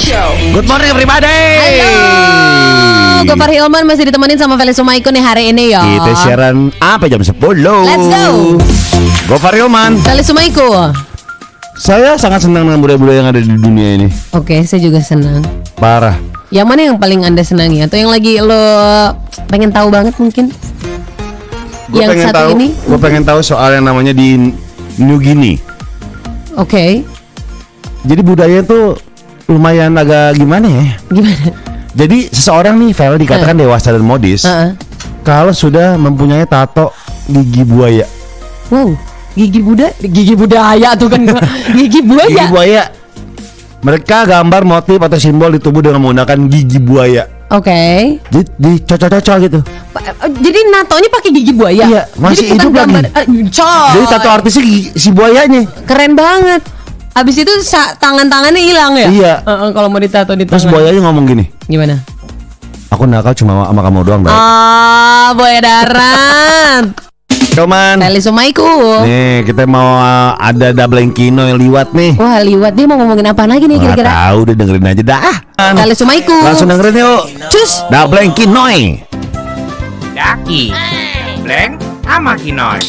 Good 0.00 0.64
morning 0.64 0.88
everybody. 0.96 1.28
Halo, 1.60 1.92
Gopar 3.28 3.52
Hilman 3.52 3.84
masih 3.84 4.08
ditemenin 4.08 4.40
sama 4.40 4.56
Felix 4.56 4.80
Sumaiko 4.80 5.12
nih 5.12 5.20
hari 5.20 5.52
ini 5.52 5.76
ya. 5.76 5.84
Kita 5.84 6.24
siaran 6.24 6.72
apa 6.80 7.04
jam 7.04 7.20
10 7.20 7.36
Let's 7.36 8.08
go. 8.08 8.56
Gofar 9.28 9.52
Hilman 9.52 10.00
Felix 10.00 10.24
Sumaiko. 10.32 10.88
Saya 11.76 12.16
sangat 12.16 12.48
senang 12.48 12.64
dengan 12.64 12.80
budaya-budaya 12.80 13.20
yang 13.20 13.28
ada 13.28 13.40
di 13.44 13.52
dunia 13.56 14.00
ini 14.00 14.08
Oke, 14.32 14.64
saya 14.64 14.80
juga 14.80 15.04
senang. 15.04 15.44
Parah 15.76 16.16
Yang 16.48 16.66
mana 16.68 16.80
yang 16.92 16.96
paling 16.96 17.20
anda 17.24 17.44
senangi 17.44 17.84
atau 17.84 18.00
yang 18.00 18.08
lagi 18.08 18.40
lo 18.40 18.56
pengen 19.52 19.68
tahu 19.68 19.92
banget 19.92 20.16
mungkin? 20.16 20.48
Gue 21.92 22.04
yang 22.04 22.16
pengen 22.16 22.26
satu 22.32 22.36
tahu 22.40 22.48
ini? 22.56 22.68
Gue 22.88 22.98
pengen 23.00 23.22
tahu 23.28 23.40
soal 23.44 23.76
yang 23.76 23.84
namanya 23.84 24.16
di 24.16 24.48
New 24.96 25.20
Guinea 25.20 25.60
Oke, 26.56 27.04
Jadi 28.00 28.20
budaya 28.24 28.64
tuh 28.64 29.09
lumayan 29.50 29.92
agak 29.94 30.38
gimana 30.38 30.66
ya 30.66 30.84
gimana? 31.10 31.50
Jadi 31.90 32.30
seseorang 32.30 32.78
nih 32.78 32.94
Vel 32.94 33.18
dikatakan 33.18 33.58
dewasa 33.58 33.90
dan 33.90 34.00
modis 34.00 34.46
Heeh. 34.46 34.78
Kalau 35.20 35.50
sudah 35.50 35.98
mempunyai 35.98 36.46
tato 36.46 36.94
gigi 37.26 37.60
buaya 37.60 38.06
Wow, 38.70 38.94
gigi 39.34 39.58
Buddha, 39.58 39.90
gigi 39.98 40.32
budaya 40.32 40.94
tuh 40.94 41.10
kan 41.10 41.26
gigi 41.76 42.00
buaya. 42.00 42.30
Gigi 42.30 42.46
buaya 42.46 42.82
Mereka 43.80 44.22
gambar 44.24 44.62
motif 44.62 45.02
atau 45.02 45.18
simbol 45.18 45.50
di 45.50 45.58
tubuh 45.58 45.82
dengan 45.82 45.98
menggunakan 45.98 46.38
gigi 46.46 46.78
buaya 46.78 47.26
Oke. 47.50 48.22
Di, 48.22 48.40
dicocok-cocok 48.46 49.36
gitu 49.42 49.58
eh, 49.98 50.30
Jadi 50.38 50.58
natonya 50.70 51.10
pakai 51.10 51.30
gigi 51.34 51.50
buaya. 51.50 51.82
Iya, 51.82 52.02
masih 52.14 52.46
Jadi 52.46 52.54
hidup 52.54 52.70
lagi. 52.70 52.78
gambar, 52.78 53.02
eh, 53.10 53.26
coy. 53.50 53.90
Jadi 53.90 54.06
tato 54.06 54.28
artisnya 54.30 54.62
gigi- 54.62 54.92
si 54.94 55.08
buayanya 55.10 55.62
Keren 55.82 56.14
banget. 56.14 56.62
Abis 57.10 57.42
itu 57.42 57.52
tangan-tangannya 57.98 58.62
hilang 58.62 58.94
ya? 58.94 59.08
Iya. 59.10 59.34
Heeh, 59.42 59.68
kalau 59.74 59.88
mau 59.90 59.98
ditato 59.98 60.32
di 60.38 60.46
Terus 60.46 60.62
tangan. 60.62 60.72
buayanya 60.78 61.00
ngomong 61.10 61.24
gini 61.26 61.44
Gimana? 61.66 61.98
Aku 62.90 63.06
nakal 63.06 63.34
cuma 63.34 63.66
sama 63.66 63.80
kamu 63.82 63.98
doang 64.02 64.22
Ah, 64.30 65.30
buaya 65.34 65.58
darat. 65.62 66.84
Cuman 67.56 67.98
Sumaiku. 68.22 69.02
Nih 69.02 69.42
kita 69.42 69.66
mau 69.66 69.98
uh, 69.98 70.38
ada 70.38 70.70
double 70.70 71.10
kino 71.10 71.46
yang 71.50 71.58
liwat 71.58 71.90
nih 71.94 72.14
Wah, 72.14 72.38
liwat 72.42 72.78
dia 72.78 72.86
mau 72.86 72.94
ngomongin 72.98 73.26
apa 73.26 73.42
lagi 73.46 73.66
nih 73.66 73.78
kira-kira? 73.78 74.06
tahu 74.06 74.38
deh 74.46 74.54
dengerin 74.54 74.86
aja 74.86 75.02
dah 75.02 75.36
Sumaiku. 75.98 76.34
Langsung 76.46 76.70
dengerin 76.70 76.94
yuk 76.94 77.22
Cus. 77.50 77.82
Double 77.90 78.30
kinoy 78.34 79.02
Daki 80.14 80.70
Blank 81.42 81.72
sama 82.06 82.34
Kinoy 82.38 82.82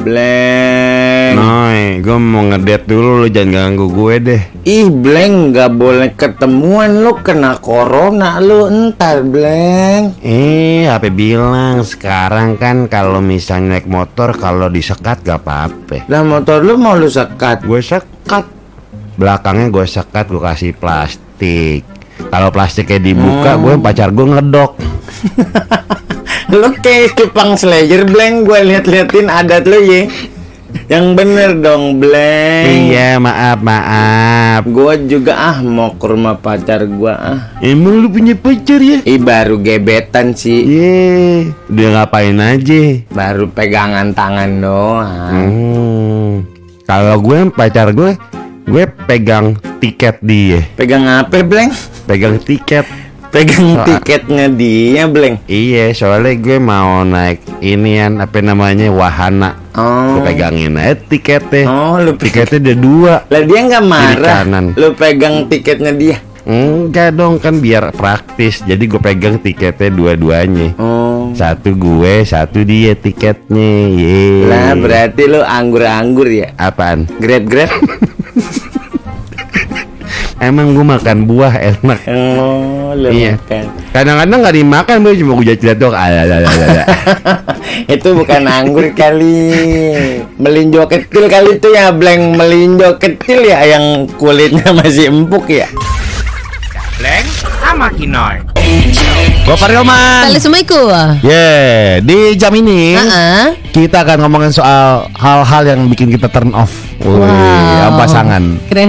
Blank. 0.00 1.36
Noy, 1.36 2.00
gue 2.00 2.16
mau 2.16 2.40
ngedet 2.48 2.88
dulu 2.88 3.20
lu 3.20 3.26
jangan 3.28 3.52
ganggu 3.52 3.86
gue 3.92 4.14
deh. 4.16 4.42
Ih 4.64 4.88
Blank 4.88 5.52
nggak 5.52 5.70
boleh 5.76 6.10
ketemuan. 6.16 7.04
Lu 7.04 7.20
kena 7.20 7.60
corona 7.60 8.40
lu 8.40 8.64
entar 8.64 9.20
Blank. 9.20 10.24
Eh, 10.24 10.88
HP 10.88 11.12
bilang 11.12 11.84
sekarang 11.84 12.56
kan 12.56 12.88
kalau 12.88 13.20
misalnya 13.20 13.76
naik 13.76 13.86
motor 13.92 14.32
kalau 14.40 14.72
disekat 14.72 15.20
gak 15.20 15.44
apa-apa. 15.44 16.08
Lah 16.08 16.24
motor 16.24 16.64
lu 16.64 16.80
mau 16.80 16.96
lu 16.96 17.12
sekat? 17.12 17.68
Gue 17.68 17.84
sekat. 17.84 18.48
Belakangnya 19.20 19.68
gue 19.68 19.84
sekat 19.84 20.32
gue 20.32 20.40
kasih 20.40 20.72
plastik. 20.72 21.84
Kalau 22.32 22.48
plastiknya 22.48 23.00
dibuka 23.00 23.60
gue 23.60 23.76
pacar 23.76 24.08
gue 24.12 24.26
ngedok 24.28 24.72
Lu 26.50 26.74
kayak 26.82 27.14
cupang 27.14 27.54
slayer 27.54 28.02
Blank 28.02 28.42
Gue 28.42 28.60
liat-liatin 28.66 29.30
adat 29.30 29.70
lu 29.70 29.78
ye. 29.86 30.10
Yang 30.90 31.06
bener 31.14 31.50
dong 31.62 32.02
Blank. 32.02 32.66
Iya 32.66 33.22
maaf 33.22 33.58
maaf. 33.62 34.66
Gue 34.66 34.98
juga 35.06 35.38
ah 35.38 35.62
mau 35.62 35.94
ke 35.94 36.06
rumah 36.10 36.34
pacar 36.38 36.82
gua 36.90 37.14
ah. 37.14 37.40
Emang 37.62 38.02
lu 38.02 38.10
punya 38.10 38.34
pacar 38.34 38.82
ya? 38.82 38.98
Ih 39.06 39.22
baru 39.22 39.62
gebetan 39.62 40.34
sih. 40.34 40.66
Iya 40.66 41.54
Dia 41.70 41.88
ngapain 41.94 42.38
aja? 42.42 42.82
Baru 43.14 43.46
pegangan 43.50 44.10
tangan 44.10 44.50
doang. 44.58 45.30
Hmm. 45.30 46.32
Kalau 46.82 47.16
gue 47.22 47.38
pacar 47.54 47.94
gue 47.94 48.18
Gue 48.66 48.86
pegang 49.06 49.58
tiket 49.78 50.18
dia. 50.22 50.66
Pegang 50.74 51.06
apa 51.06 51.42
Blank? 51.46 51.74
Pegang 52.06 52.38
tiket 52.42 52.86
Pegang 53.30 53.66
Soal- 53.72 53.86
tiketnya 53.88 54.46
dia 54.48 55.06
Blank 55.06 55.46
Iya 55.46 55.90
soalnya 55.92 56.34
gue 56.34 56.58
mau 56.58 57.02
naik 57.02 57.38
inian 57.60 58.18
apa 58.18 58.38
namanya 58.40 58.90
wahana 58.90 59.54
Oh 59.72 60.18
Gue 60.18 60.26
pegangin 60.26 60.74
aja 60.74 60.98
tiketnya 60.98 61.62
Oh 61.64 61.94
lu 61.96 62.14
Tiketnya 62.14 62.58
ada 62.60 62.74
dua 62.74 63.14
Lah 63.24 63.40
dia 63.40 63.60
nggak 63.62 63.84
marah. 63.84 64.42
kanan. 64.42 64.74
Lu 64.74 64.90
pegang 64.92 65.46
tiketnya 65.46 65.92
dia. 65.92 66.18
Enggak 66.42 67.14
dong 67.14 67.38
kan 67.38 67.54
biar 67.56 67.92
praktis 67.92 68.60
Jadi 68.60 68.82
gue 68.84 68.98
pegang 68.98 69.38
tiketnya 69.38 69.88
dua-duanya 69.88 70.74
Oh. 70.74 71.30
Satu 71.30 71.70
gue, 71.72 72.24
satu 72.24 72.60
dia 72.60 72.98
tiketnya 72.98 73.70
Yeay 73.88 74.42
Lah 74.44 74.74
berarti 74.74 75.22
lu 75.24 75.38
anggur-anggur 75.38 76.26
ya. 76.26 76.50
Apaan? 76.56 77.06
Grab-grab. 77.14 77.70
Emang 80.40 80.72
gue 80.72 80.80
makan 80.80 81.28
buah 81.28 81.52
enak 81.52 82.00
oh, 82.10 82.96
lu 82.96 83.12
Iya. 83.12 83.36
makan. 83.36 83.64
Kadang-kadang 83.92 84.38
gak 84.40 84.56
dimakan 84.56 84.96
gue 85.04 85.14
cuma 85.20 85.32
gue 85.36 85.52
jilat 85.52 85.76
doang 85.76 85.92
Ada, 85.92 86.18
ada, 86.24 86.34
ada, 86.40 86.64
ada. 86.64 86.84
itu 87.84 88.08
bukan 88.16 88.42
anggur 88.48 88.88
kali. 88.96 89.52
Melinjo 90.40 90.88
kecil 90.88 91.28
kali 91.28 91.60
itu 91.60 91.68
ya, 91.70 91.92
blank 91.92 92.40
melinjo 92.40 92.96
kecil 92.96 93.44
ya 93.44 93.68
yang 93.68 94.08
kulitnya 94.16 94.72
masih 94.72 95.12
empuk 95.12 95.44
ya. 95.46 95.68
Blank 97.00 97.26
sama 97.60 97.88
Kinoy 97.92 98.44
Gue 99.44 99.56
Faryoman 99.56 100.36
Sumaiku. 100.36 100.88
Yeah, 101.24 102.00
di 102.00 102.36
jam 102.36 102.52
ini 102.52 102.92
Heeh. 102.96 103.56
kita 103.72 104.04
akan 104.04 104.24
ngomongin 104.24 104.52
soal 104.52 105.08
hal-hal 105.16 105.62
yang 105.64 105.80
bikin 105.88 106.12
kita 106.12 106.28
turn 106.28 106.52
off. 106.52 106.89
Wih, 107.00 107.16
sama 107.80 107.96
pasangan, 107.96 108.42
Keren 108.68 108.88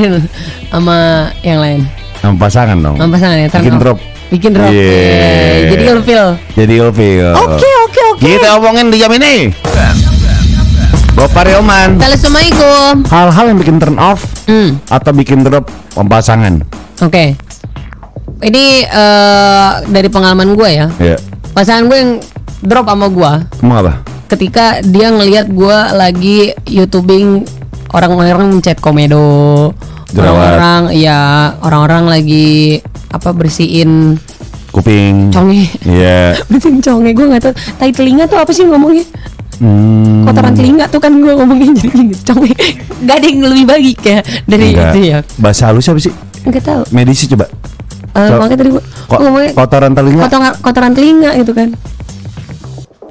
sama 0.68 0.98
yang 1.42 1.60
lain. 1.60 1.82
sama 2.20 2.36
pasangan 2.38 2.78
dong. 2.78 2.96
Sama 2.96 3.10
pasangan 3.16 3.38
ya. 3.38 3.48
Bikin 3.50 3.76
drop. 3.78 3.98
Bikin 4.28 4.50
drop. 4.52 4.68
Yeah. 4.68 4.78
Yeay. 4.78 5.60
Jadi 5.68 5.84
ilfil. 5.88 6.26
Jadi 6.54 6.74
ilfil. 6.78 7.28
Oke, 7.34 7.72
oke, 7.82 8.02
oke. 8.12 8.22
Kita 8.22 8.48
ngomongin 8.56 8.88
di 8.88 8.98
jam 8.98 9.12
ini. 9.12 9.50
Gopar 11.12 11.46
Yoman. 11.46 12.00
Feli 12.00 12.18
Sumaiku. 12.18 12.72
Hal-hal 13.06 13.46
yang 13.48 13.58
bikin 13.58 13.78
turn 13.78 13.98
off 13.98 14.24
Hmm. 14.48 14.80
atau 14.88 15.12
bikin 15.12 15.44
drop 15.44 15.68
pasangan. 15.94 16.64
Oke. 17.00 17.36
Ini 18.42 18.64
eh, 18.86 19.70
dari 19.86 20.08
pengalaman 20.08 20.56
gue 20.56 20.70
ya. 20.70 20.88
Ya. 20.98 21.16
Pasangan 21.52 21.86
gue 21.86 21.98
yang 21.98 22.12
drop 22.62 22.86
sama 22.86 23.08
gue 23.08 23.32
Emang 23.60 23.78
apa? 23.82 23.94
ketika 24.28 24.80
dia 24.82 25.12
ngelihat 25.12 25.50
gue 25.50 25.78
lagi 25.92 26.38
youtubing 26.64 27.44
orang-orang 27.92 28.50
mencet 28.50 28.78
komedo 28.78 29.72
orang-orang 30.12 30.92
ya 30.94 31.20
orang-orang 31.62 32.04
lagi 32.10 32.80
apa 33.08 33.32
bersihin 33.32 34.20
Kuping. 34.70 35.30
conge 35.30 35.68
Iya. 35.82 36.40
bersihin 36.50 36.80
conge 36.80 37.12
gue 37.12 37.26
nggak 37.26 37.42
tahu 37.42 37.54
tai 37.76 37.92
telinga 37.92 38.24
tuh 38.26 38.38
apa 38.38 38.52
sih 38.52 38.64
ngomongnya 38.64 39.04
Hmm. 39.62 40.26
kotoran 40.26 40.58
telinga 40.58 40.90
tuh 40.90 40.98
kan 40.98 41.14
gue 41.14 41.30
ngomongin 41.30 41.70
jadi 41.72 41.90
gini 41.92 42.16
conge 42.20 42.50
nggak 43.04 43.14
ada 43.14 43.28
yang 43.28 43.40
lebih 43.46 43.66
baik 43.68 43.98
kayak 44.00 44.24
dari 44.44 44.74
Enggak. 44.74 44.90
itu 44.90 45.00
ya 45.06 45.18
Bahasa 45.38 45.70
halus 45.70 45.86
apa 45.86 46.00
sih? 46.00 46.10
nggak 46.42 46.64
tahu 46.64 46.82
Medisi 46.90 47.30
coba. 47.30 47.46
Eh, 48.12 48.26
Co- 48.26 48.42
makanya 48.42 48.58
tadi 48.58 48.70
gue 48.74 48.84
Ko- 49.06 49.22
ngomongnya 49.22 49.52
kotoran 49.54 49.92
telinga. 49.94 50.22
kotoran 50.26 50.52
kotoran 50.58 50.92
telinga 50.92 51.30
gitu 51.38 51.54
kan 51.54 51.70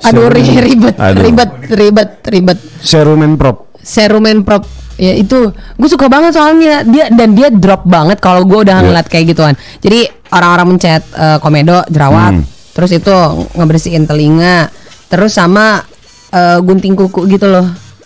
aduh 0.01 0.27
Serum. 0.27 0.59
ribet 0.67 0.95
Aduh. 0.99 1.23
ribet 1.23 1.51
ribet 1.71 2.11
ribet 2.27 2.59
Serumen 2.81 3.39
prop. 3.39 3.70
Serumen 3.81 4.41
prop 4.41 4.65
ya 4.95 5.13
itu 5.13 5.49
gue 5.51 5.89
suka 5.89 6.07
banget 6.07 6.33
soalnya 6.33 6.85
dia 6.85 7.09
dan 7.09 7.33
dia 7.33 7.49
drop 7.49 7.83
banget 7.83 8.19
kalau 8.19 8.45
gue 8.45 8.61
udah 8.61 8.77
Iya. 8.77 8.85
ngeliat 8.85 9.07
kayak 9.07 9.27
gituan 9.29 9.55
jadi 9.79 10.05
orang-orang 10.31 10.67
mencet 10.71 11.03
eh, 11.11 11.39
komedo 11.39 11.81
jerawat 11.87 12.37
Hmm. 12.37 12.45
terus 12.71 12.93
itu 12.93 13.15
ngebersihin 13.55 14.05
telinga 14.05 14.69
terus 15.07 15.33
sama 15.33 15.81
eh, 16.29 16.59
gunting 16.59 16.93
kuku 16.95 17.25
gitu 17.27 17.49
loh 17.49 17.65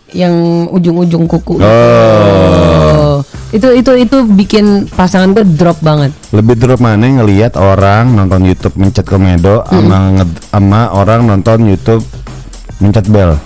yang 0.09 0.31
ujung-ujung 0.71 1.26
kuku 1.26 1.59
gitu. 1.59 1.67
Oh. 1.67 3.19
itu 3.50 3.69
itu 3.73 3.93
itu 3.97 4.17
bikin 4.29 4.65
pasangan 4.88 5.31
gue 5.31 5.43
drop 5.44 5.79
banget 5.81 6.15
Lebih 6.31 6.55
drop 6.56 6.79
mana 6.79 7.03
ngelihat 7.03 7.55
orang 7.55 8.11
nonton 8.12 8.43
YouTube 8.44 8.75
mencet 8.77 9.03
komedo 9.03 9.62
sama 9.65 9.99
nge- 10.12 10.43
sama 10.49 10.81
orang 10.91 11.23
nonton 11.25 11.62
YouTube 11.65 12.03
mencet 12.76 13.06
bel. 13.06 13.38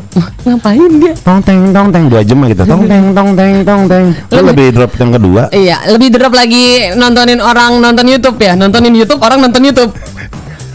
Ngapain 0.42 0.90
dia 0.96 1.12
Tong 1.20 1.40
teng 1.42 1.70
tong 1.70 1.88
teng 1.88 2.04
dua 2.08 2.25
jam 2.25 2.38
gitu. 2.42 2.62
Tong 2.64 2.84
teng 2.84 3.04
tong 3.12 3.30
teng 3.32 3.52
tong 3.62 3.82
teng. 3.84 4.04
Lu 4.32 4.40
lebih 4.42 4.72
drop 4.72 4.92
yang 4.96 5.10
kedua. 5.12 5.42
Iya, 5.50 5.76
lebih 5.88 6.08
drop 6.10 6.32
lagi 6.32 6.92
nontonin 6.92 7.38
orang 7.38 7.76
nonton 7.78 8.04
YouTube 8.04 8.38
ya, 8.38 8.52
nontonin 8.52 8.92
YouTube 8.92 9.20
orang 9.20 9.38
nonton 9.38 9.62
YouTube. 9.62 9.92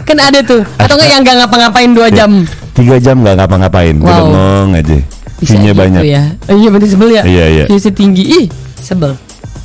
Kan 0.04 0.20
ada 0.20 0.38
tuh, 0.40 0.60
atau 0.76 0.94
enggak 0.94 1.08
yang 1.08 1.20
nggak 1.24 1.36
ngapa-ngapain 1.42 1.90
dua 1.90 2.08
jam. 2.08 2.30
Tiga 2.72 2.96
jam 2.98 3.24
nggak 3.24 3.40
ngapa-ngapain, 3.40 3.96
Wow. 3.96 4.08
bengong 4.28 4.70
aja. 4.76 4.96
Bisa 5.34 5.56
View-nya 5.56 5.72
gitu 5.72 5.80
banyak. 5.80 6.02
ya. 6.04 6.22
Oh, 6.46 6.54
iya 6.54 6.68
berarti 6.68 6.88
sebel 6.88 7.08
ya. 7.10 7.22
Iya, 7.24 7.44
iya. 7.48 7.64
Viewsnya 7.66 7.92
tinggi, 7.92 8.24
ih 8.24 8.46
sebel. 8.78 9.12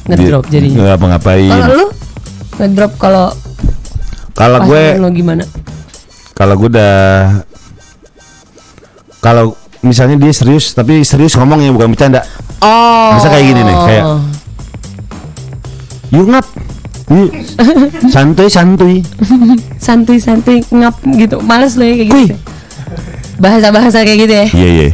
ngedrop 0.08 0.48
Di- 0.48 0.58
jadinya. 0.58 0.78
nggak 0.82 0.96
apa-ngapain. 0.98 1.52
Kalau 1.52 1.68
lu 1.70 1.88
ngedrop 2.58 2.92
kalau 2.98 3.28
Kalau 4.34 4.60
gue 4.64 4.82
gimana? 5.12 5.44
kalau 6.34 6.56
gue 6.56 6.70
udah 6.72 6.96
kalau 9.20 9.56
misalnya 9.80 10.20
dia 10.20 10.32
serius 10.36 10.76
tapi 10.76 11.04
serius 11.08 11.36
ngomongnya 11.40 11.72
bukan 11.72 11.96
bercanda. 11.96 12.24
Oh. 12.60 13.16
Bisa 13.16 13.32
kayak 13.32 13.46
gini 13.48 13.62
nih, 13.64 13.78
kayak 13.88 14.04
Yuk 16.10 16.28
ngap. 16.34 16.46
Yuk. 17.10 17.32
santuy 18.14 18.48
santuy. 18.50 18.96
santuy-santuy 19.78 20.66
ngap 20.74 20.96
gitu. 21.06 21.38
Males 21.46 21.78
lo 21.78 21.86
ya 21.86 21.96
kayak 21.96 22.10
gitu. 22.10 22.36
Bahasa-bahasa 23.40 24.04
kayak 24.04 24.20
gitu 24.26 24.34
ya. 24.34 24.48
Iya 24.52 24.70
iya. 24.70 24.88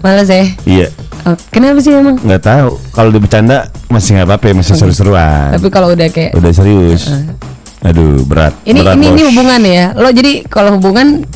Males 0.00 0.28
ya. 0.28 0.44
Iya. 0.64 0.88
Oh, 1.26 1.34
kenapa 1.50 1.82
sih 1.82 1.90
emang? 1.90 2.22
nggak 2.22 2.38
tahu 2.38 2.78
kalau 2.94 3.10
dia 3.10 3.18
bercanda 3.18 3.66
masih 3.90 4.14
nggak 4.14 4.30
apa-apa 4.30 4.62
masih 4.62 4.78
seru-seruan 4.78 5.58
Tapi 5.58 5.68
kalau 5.74 5.90
udah 5.90 6.06
kayak 6.06 6.38
udah 6.38 6.52
serius 6.54 7.10
aduh 7.82 8.22
berat 8.22 8.54
ini 8.62 8.78
berat, 8.78 8.94
ini 8.94 9.06
ini 9.10 9.22
hubungan 9.34 9.60
ya. 9.66 9.90
Lo 9.98 10.14
jadi 10.14 10.46
kalau 10.46 10.78
hubungan 10.78 11.26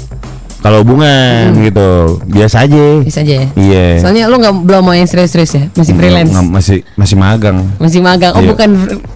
kalau 0.61 0.81
hubungan 0.81 1.57
gitu 1.59 1.89
biasa 2.27 2.65
aja 2.65 2.77
Hmm. 2.93 3.03
bisa 3.03 3.19
aja 3.21 3.35
ya. 3.37 3.47
iya 3.55 3.87
Soalnya 3.97 4.25
lo 4.27 4.37
nggak 4.37 4.55
belum 4.61 4.83
mau 4.83 4.93
yang 4.93 5.05
serius-serius 5.05 5.53
ya, 5.53 5.65
masih 5.73 5.95
freelance, 5.95 6.31
nggak- 6.31 6.51
masih 6.51 6.79
masih 6.95 7.17
magang 7.17 7.57
masih 7.77 8.01
magang. 8.01 8.33
Oh 8.33 8.41
Iya. 8.41 8.49
bukan, 8.51 8.69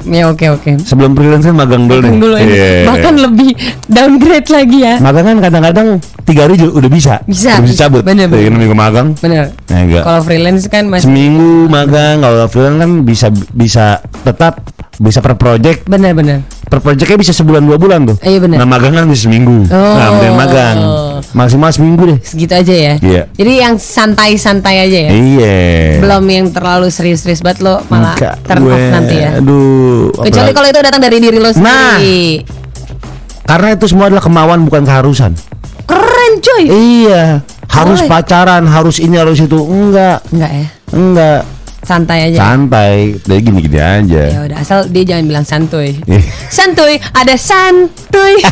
ya 0.06 0.22
oke 0.26 0.46
oke. 0.50 0.70
sebelum 0.80 1.12
freelance 1.12 1.44
kan 1.44 1.54
magang 1.54 1.84
dulu 1.84 2.00
Magang 2.02 2.18
dulu 2.18 2.36
ini. 2.36 2.50
Iya. 2.50 2.70
Bahkan 2.86 3.14
lebih 3.20 3.50
downgrade 3.86 4.48
lagi 4.48 4.78
ya. 4.80 4.94
magang 4.98 5.24
kan 5.26 5.36
kadang-kadang 5.40 5.88
tiga 6.24 6.40
hari 6.42 6.54
udah 6.56 6.90
bisa 6.90 7.14
Bisa, 7.24 7.54
udah 7.54 7.62
bisa 7.62 7.76
cabut 7.78 8.02
Bener, 8.02 8.24
bener. 8.26 8.40
Kayak 8.40 8.52
minggu 8.54 8.74
magang 8.74 9.08
Bener. 9.14 9.44
Nah, 9.68 9.80
enggak. 9.80 10.02
Kalau 10.02 10.20
freelance 10.22 10.64
kan 10.66 10.84
masih 10.88 11.04
seminggu 11.04 11.68
magang 11.68 12.20
kalau 12.20 12.46
freelance 12.46 12.78
kan 12.78 12.90
bisa 13.02 13.26
bisa 13.52 13.84
tetap 14.22 14.64
bisa 14.94 15.18
per 15.18 15.34
project 15.34 15.84
bener-bener. 15.84 16.40
Per 16.74 16.82
projectnya 16.82 17.14
bisa 17.14 17.30
sebulan 17.30 17.62
dua 17.62 17.78
bulan 17.78 18.02
tuh 18.04 18.18
Iya, 18.18 18.42
bener. 18.42 18.58
nah 18.58 18.66
magang 18.66 18.90
kan 18.92 19.06
bisa 19.06 19.30
seminggu 19.30 19.62
Oh. 19.64 19.94
nah 19.94 20.10
mending 20.10 20.34
magang 20.34 20.76
maksimal 21.30 21.70
seminggu 21.70 22.02
deh 22.04 22.18
Segitu 22.18 22.50
aja 22.50 22.74
ya. 22.74 22.94
Iya. 22.98 23.22
Jadi 23.30 23.52
yang 23.56 23.74
santai-santai 23.74 24.74
aja 24.82 24.98
ya. 25.00 25.10
Iya. 25.10 25.58
Belum 25.98 26.24
yang 26.26 26.46
terlalu 26.50 26.90
serius-serius 26.90 27.38
banget 27.40 27.62
lo 27.62 27.78
malah 27.86 28.14
Enggak, 28.14 28.34
turn 28.44 28.58
off 28.60 28.66
gue- 28.68 28.90
nanti 28.90 29.14
ya. 29.16 29.30
Aduh. 29.38 30.10
Kecuali 30.20 30.50
kalau 30.50 30.66
itu 30.68 30.80
datang 30.80 30.98
dari 30.98 31.16
diri 31.18 31.38
lo 31.38 31.46
Nah. 31.46 31.54
sendiri. 31.54 32.42
karena 33.44 33.68
itu 33.72 33.84
semua 33.86 34.08
adalah 34.08 34.22
kemauan 34.22 34.62
bukan 34.62 34.82
keharusan. 34.82 35.32
Keren 35.84 36.32
cuy. 36.40 36.64
Iya. 36.66 37.44
Harus 37.68 38.00
Boleh. 38.00 38.10
pacaran, 38.10 38.64
harus 38.64 38.96
ini, 38.98 39.14
harus 39.14 39.36
itu. 39.36 39.58
Enggak. 39.60 40.24
Enggak 40.30 40.50
ya. 40.50 40.66
Enggak. 40.90 41.40
Santai 41.84 42.32
aja. 42.32 42.38
Santai. 42.40 43.20
Dari 43.20 43.40
gini-gini 43.40 43.78
aja. 43.78 44.22
ya 44.26 44.40
udah 44.42 44.58
asal 44.58 44.88
dia 44.88 45.04
jangan 45.04 45.24
bilang 45.28 45.44
santuy. 45.44 46.00
Ih. 46.04 46.24
Santuy, 46.48 46.96
ada 47.12 47.36
santuy. 47.36 48.34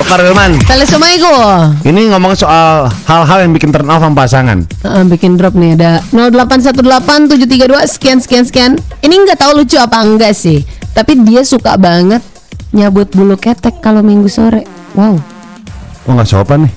Pak 0.00 0.16
Relman, 0.16 0.58
Assalamualaikum. 0.66 1.86
ini 1.86 2.10
ngomong 2.10 2.34
soal 2.34 2.90
hal-hal 3.06 3.46
yang 3.46 3.52
bikin 3.54 3.70
turn 3.70 3.86
off 3.86 4.02
sama 4.02 4.16
pasangan. 4.16 4.66
Heeh, 4.82 5.02
bikin 5.06 5.38
drop 5.38 5.54
nih 5.54 5.78
ada 5.78 6.02
0818732 6.10 7.38
sekian 7.86 8.18
sekian 8.18 8.42
sekian. 8.42 8.72
Ini 9.02 9.14
nggak 9.14 9.38
tahu 9.38 9.62
lucu 9.62 9.78
apa 9.78 10.02
enggak 10.02 10.34
sih. 10.34 10.66
Tapi 10.90 11.22
dia 11.22 11.46
suka 11.46 11.78
banget 11.78 12.22
nyabut 12.72 13.06
bulu 13.14 13.38
ketek 13.38 13.78
kalau 13.78 14.02
minggu 14.02 14.26
sore. 14.26 14.66
Wow. 14.98 15.14
Oh 16.08 16.12
nggak 16.16 16.26
sopan 16.26 16.66
nih. 16.66 16.72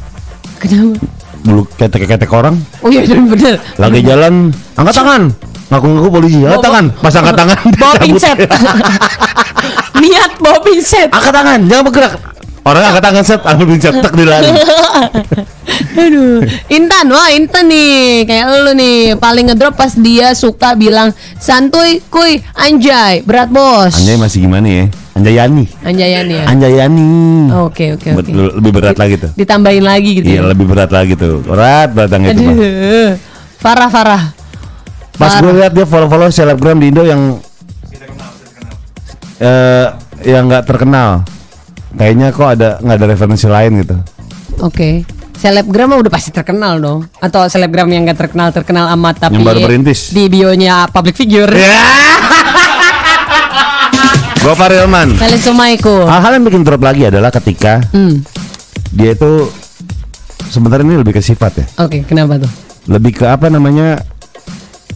Kenapa? 0.62 1.02
Bulu 1.44 1.68
ketek-ketek 1.76 2.32
orang. 2.32 2.56
Oh 2.80 2.88
iya 2.88 3.04
bener 3.04 3.36
bener. 3.36 3.56
Lagi 3.76 4.00
jalan, 4.00 4.56
angkat 4.80 4.96
tangan. 4.96 5.22
Ngaku-ngaku 5.68 6.10
polisi. 6.10 6.40
Angkat 6.48 6.64
tangan. 6.64 6.86
Pas 7.04 7.14
angkat 7.20 7.36
tangan. 7.36 7.58
Bawa 7.82 7.94
pinset. 8.00 8.38
Niat 10.04 10.32
bawa 10.44 10.60
pinset. 10.64 11.10
Angkat 11.12 11.32
tangan, 11.32 11.60
jangan 11.68 11.84
bergerak. 11.88 12.14
Orang 12.64 12.84
angkat 12.84 13.04
tangan 13.04 13.24
set, 13.24 13.42
ambil 13.44 13.66
pinset, 13.76 13.94
tek 14.00 14.14
di 14.16 14.24
lari. 14.24 14.52
Aduh, 15.94 16.42
Intan, 16.74 17.06
wah 17.14 17.30
Intan 17.34 17.70
nih, 17.70 18.26
kayak 18.26 18.46
lu 18.66 18.74
nih 18.74 19.14
paling 19.22 19.54
ngedrop 19.54 19.78
pas 19.78 19.94
dia 19.94 20.34
suka 20.34 20.74
bilang 20.74 21.14
santuy, 21.38 22.02
kuy, 22.10 22.42
anjay, 22.58 23.22
berat 23.22 23.54
bos. 23.54 23.94
Anjay 23.94 24.18
masih 24.18 24.46
gimana 24.50 24.66
ya? 24.66 24.86
Anjayani. 25.14 25.66
Anjayani 25.86 26.34
ya. 26.34 26.46
Anjayani. 26.50 27.12
Oke 27.70 27.94
oke 27.94 28.18
oke. 28.18 28.32
Lebih 28.34 28.72
berat 28.74 28.98
lagi 28.98 29.16
tuh. 29.22 29.30
Ditambahin 29.38 29.86
lagi 29.86 30.10
gitu. 30.18 30.26
Iya 30.26 30.42
ya. 30.42 30.50
lebih 30.50 30.66
berat 30.66 30.90
lagi 30.90 31.14
tuh. 31.14 31.46
Berat 31.46 31.94
batang 31.94 32.26
itu 32.26 32.42
mah. 32.42 32.54
Aduh, 32.58 33.10
Farah 33.62 33.90
Farah. 33.94 34.24
Pas 35.14 35.38
gue 35.38 35.54
lihat 35.54 35.78
dia 35.78 35.86
follow-follow 35.86 36.34
selebgram 36.34 36.82
di 36.82 36.90
Indo 36.90 37.06
yang 37.06 37.38
eh 39.38 39.88
yang 40.26 40.50
nggak 40.50 40.66
terkenal. 40.66 41.22
Kayaknya 41.94 42.28
kok 42.34 42.50
ada 42.58 42.70
nggak 42.82 42.98
ada 42.98 43.06
referensi 43.06 43.46
lain 43.46 43.72
gitu. 43.86 43.96
Oke. 44.66 45.06
Selebgram 45.44 45.92
mah 45.92 46.00
udah 46.00 46.08
pasti 46.08 46.32
terkenal 46.32 46.80
dong. 46.80 47.04
Atau 47.20 47.44
selebgram 47.46 47.92
yang 47.92 48.08
gak 48.08 48.16
terkenal 48.16 48.56
terkenal 48.56 48.88
amat 48.96 49.28
tapi 49.28 49.36
Yang 49.36 49.44
baru 49.44 49.60
merintis. 49.62 50.00
di 50.16 50.32
bionya 50.32 50.88
public 50.88 51.20
figure. 51.20 51.52
Ya. 51.52 51.84
Gue 54.40 54.56
Farilman. 54.56 55.20
Assalamualaikum. 55.20 56.08
Hal-hal 56.08 56.32
yang 56.36 56.44
bikin 56.48 56.64
drop 56.64 56.80
lagi 56.80 57.12
adalah 57.12 57.28
ketika 57.28 57.84
Hmm. 57.92 58.24
dia 58.90 59.12
itu 59.12 59.52
sebenarnya 60.48 60.84
ini 60.86 60.98
lebih 61.00 61.12
ke 61.12 61.22
sifat 61.22 61.52
ya. 61.60 61.66
Oke, 61.84 62.08
kenapa 62.08 62.40
tuh? 62.40 62.52
Lebih 62.88 63.12
ke 63.12 63.26
apa 63.28 63.52
namanya? 63.52 64.00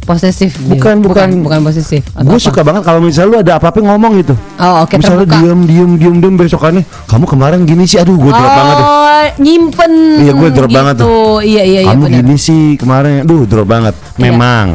Posesif. 0.08 0.56
dia. 0.56 0.72
Bukan, 0.72 1.04
bukan. 1.04 1.28
bukan 1.44 1.60
posesif. 1.62 2.08
Gue 2.16 2.40
suka 2.40 2.64
banget 2.64 2.82
kalau 2.82 2.98
misalnya 2.98 3.28
lu 3.28 3.38
ada 3.38 3.54
apa-apa 3.56 3.84
ngomong 3.84 4.16
gitu. 4.18 4.34
Oh, 4.56 4.82
oke 4.82 4.96
misalnya 4.96 5.28
terbuka. 5.28 5.44
diem 5.44 5.60
diem 5.62 5.92
diem 5.94 6.16
diem 6.18 6.34
besokannya 6.34 6.84
kamu 7.06 7.26
kemarin 7.28 7.60
gini 7.62 7.84
sih 7.84 8.00
aduh 8.00 8.16
gue 8.16 8.32
drop 8.32 8.48
banget 8.54 8.76
deh. 8.76 8.88
Oh, 8.88 9.24
nyimpen. 9.38 9.94
Iya, 10.18 10.32
gue 10.32 10.50
drop 10.50 10.72
banget 10.72 10.96
tuh. 10.98 11.40
Iya, 11.40 11.62
iya, 11.62 11.80
iya 11.84 11.92
kamu 11.92 12.02
benar. 12.02 12.16
gini 12.18 12.36
sih 12.38 12.62
kemarin 12.76 13.14
aduh 13.22 13.44
drop 13.44 13.68
banget 13.68 13.94
Iya. 13.94 14.20
memang 14.24 14.68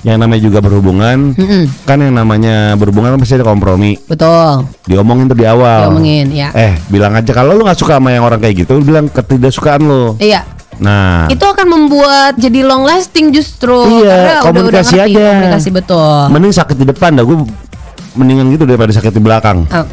yang 0.00 0.22
namanya 0.22 0.38
juga 0.40 0.62
berhubungan 0.62 1.34
Mm-mm. 1.34 1.66
kan 1.82 1.98
yang 1.98 2.14
namanya 2.14 2.78
berhubungan 2.78 3.10
kan 3.10 3.18
pasti 3.18 3.34
ada 3.34 3.42
kompromi 3.42 3.98
Betul. 4.06 4.62
diomongin 4.86 5.26
tuh 5.26 5.34
di 5.34 5.42
awal 5.42 5.90
Diomongin, 5.90 6.30
ya. 6.30 6.54
eh 6.54 6.78
bilang 6.86 7.10
aja 7.12 7.34
kalau 7.34 7.52
lu 7.52 7.66
nggak 7.66 7.74
suka 7.74 7.98
sama 7.98 8.14
yang 8.14 8.22
orang 8.22 8.38
kayak 8.38 8.62
gitu 8.62 8.78
lu 8.78 8.86
bilang 8.86 9.10
ketidaksukaan 9.10 9.82
lo 9.82 10.14
Iya. 10.16 10.46
Nah 10.76 11.24
Itu 11.26 11.42
akan 11.42 11.66
membuat 11.66 12.32
jadi 12.36 12.60
long 12.60 12.82
lasting 12.82 13.30
justru. 13.30 13.74
Iya, 13.98 14.04
Karena 14.06 14.22
udah- 14.22 14.32
udah 14.34 14.42
komunikasi 14.44 14.94
ngerti, 14.94 15.12
aja. 15.12 15.24
Komunikasi 15.30 15.68
betul. 15.70 16.18
mending 16.30 16.52
sakit 16.52 16.76
di 16.76 16.86
depan 16.86 17.10
dah 17.12 17.24
gue 17.24 17.36
mendingan 18.14 18.48
gitu 18.48 18.64
daripada 18.64 18.88
sakit 18.90 19.12
di 19.12 19.20
belakang 19.20 19.68
Oh, 19.68 19.84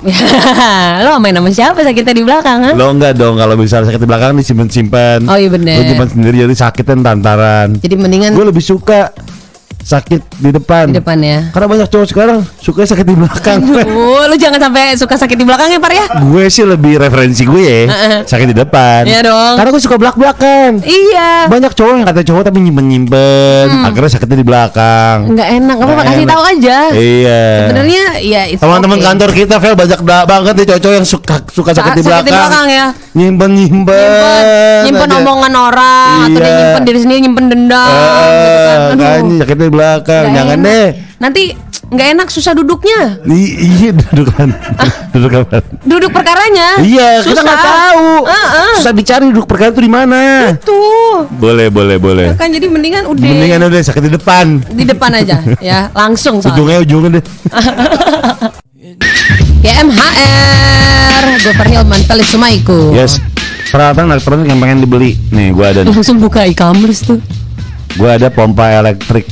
lo 1.03 1.19
main 1.19 1.35
sama 1.35 1.51
siapa 1.51 1.83
sakitnya 1.83 2.15
di 2.15 2.23
belakang 2.23 2.59
ha? 2.61 2.71
lo 2.71 2.87
enggak 2.89 3.13
dong 3.13 3.35
kalau 3.35 3.55
misalnya 3.55 3.91
sakit 3.91 3.99
di 3.99 4.07
belakang 4.07 4.31
disimpan 4.33 4.67
simpan 4.67 5.19
Oh, 5.25 5.35
iya 5.35 5.51
bener. 5.51 5.75
Lu 5.75 5.83
simpan 5.85 6.07
sendiri 6.09 6.35
jadi 6.41 6.55
sakitnya 6.57 7.03
tantaran 7.05 7.75
Jadi 7.75 7.95
mendingan 7.95 8.31
gue 8.31 8.45
lebih 8.45 8.63
suka 8.63 9.11
sakit 9.75 10.21
di 10.37 10.49
depan 10.49 10.87
di 10.87 10.95
depan 10.95 11.17
ya. 11.17 11.39
karena 11.49 11.67
banyak 11.67 11.87
cowok 11.87 12.07
sekarang 12.07 12.37
suka 12.55 12.83
sakit 12.83 13.03
di 13.03 13.15
belakang 13.15 13.59
Oh, 13.85 14.23
lu 14.23 14.35
jangan 14.35 14.59
sampai 14.61 14.93
suka 14.93 15.15
sakit 15.15 15.33
di 15.33 15.43
belakang 15.43 15.67
ya, 15.67 15.77
Par 15.77 15.89
ya? 15.89 16.05
gue 16.13 16.43
sih 16.47 16.63
lebih 16.63 16.97
referensi 16.97 17.43
gue 17.43 17.59
ya 17.59 17.81
sakit 18.23 18.47
di 18.47 18.55
depan 18.55 19.03
Iya 19.03 19.19
dong. 19.23 19.53
karena 19.55 19.69
gue 19.69 19.81
suka 19.81 19.95
belak 19.97 20.15
belakan 20.15 20.79
Iya. 20.79 21.47
banyak 21.47 21.71
cowok 21.71 21.93
yang 21.93 22.05
kata 22.05 22.21
cowok 22.23 22.41
tapi 22.43 22.57
nyimpen 22.59 22.85
nyimpen 22.85 23.67
akhirnya 23.83 24.11
sakitnya 24.11 24.37
di 24.37 24.45
belakang 24.45 25.17
Enggak 25.25 25.47
enak. 25.51 25.75
Apa 25.75 26.03
kasih 26.05 26.25
tahu 26.25 26.43
aja. 26.47 26.77
iya 26.93 27.43
Sebenarnya 27.63 28.03
ya 28.19 28.41
teman-teman 28.55 28.97
okay. 28.97 29.05
kantor 29.05 29.29
kita 29.33 29.55
Vel 29.57 29.75
banyak 29.75 29.99
banget 30.03 30.53
nih 30.55 30.65
cowok 30.73 30.93
yang 30.93 31.07
suka 31.07 31.35
suka 31.49 31.71
Sa- 31.71 31.79
sakit 31.81 31.91
di 31.93 32.03
belakang, 32.03 32.65
ya. 32.67 32.85
nyimpen 33.13 33.51
nyimpen 33.53 33.93
Nyimpen, 33.93 34.43
nyimpen 34.85 35.09
aja. 35.09 35.17
omongan 35.19 35.53
orang 35.53 36.17
atau 36.23 36.33
dia 36.33 36.43
Iya. 36.43 36.57
nyimpen 36.57 36.83
diri 36.83 36.99
sendiri 36.99 37.19
nyimpen 37.21 37.45
dendam 37.45 37.83
Eh, 37.83 38.39
gitu 38.39 38.59
kan. 38.59 38.77
Aduh. 38.83 38.95
makanya 38.95 39.37
sakitnya 39.39 39.62
di 39.63 39.71
belakang 39.71 40.23
nggak 40.25 40.35
jangan 40.35 40.57
enak. 40.57 40.67
deh 40.67 40.87
Nanti 41.17 41.43
nggak 41.83 42.07
enak 42.17 42.27
susah 42.27 42.51
duduknya. 42.51 43.21
I- 43.23 43.55
iya 43.79 43.89
duduk 43.93 44.33
kan 44.33 44.49
duduk 45.13 45.31
apa 45.39 45.61
Duduk 45.83 46.09
perkaranya. 46.09 46.81
Iya, 46.81 47.21
kita 47.21 47.37
Susah. 47.37 47.43
nggak 47.45 47.59
tahu. 47.61 48.07
Heeh. 48.27 48.73
Susah 48.75 48.93
dicari 48.93 49.23
duduk 49.29 49.45
perkara 49.45 49.69
itu 49.69 49.79
di 49.79 49.91
mana. 49.91 50.51
Tuh. 50.59 51.29
Boleh, 51.29 51.69
boleh, 51.69 51.95
boleh. 51.95 52.25
Kan 52.35 52.49
jadi 52.49 52.65
mendingan 52.65 53.07
udah 53.07 53.23
Mendingan 53.23 53.61
udah 53.63 53.79
sakit 53.79 54.03
di 54.03 54.11
depan. 54.11 54.59
di 54.67 54.83
depan 54.83 55.11
aja 55.13 55.37
ya, 55.61 55.87
langsung 55.93 56.41
soalnya. 56.41 56.55
Ujungnya 56.55 56.77
ujungnya 56.81 57.09
deh. 57.19 57.23
Ya 59.63 59.79
MHR, 59.79 61.23
gue 61.39 61.53
Hilman, 61.55 62.01
Felix 62.03 62.27
Sumaiku. 62.29 62.91
Yes. 62.91 63.15
Peralatan 63.71 64.11
elektronik 64.11 64.45
yang 64.45 64.59
pengen 64.59 64.83
dibeli. 64.83 65.15
Nih, 65.31 65.49
gua 65.49 65.71
ada. 65.71 65.81
nih. 65.81 65.95
Langsung 65.95 66.19
buka 66.19 66.43
e-commerce 66.43 67.07
tuh. 67.07 67.19
Gua 67.95 68.19
ada 68.19 68.27
pompa 68.27 68.69
elektrik. 68.69 69.23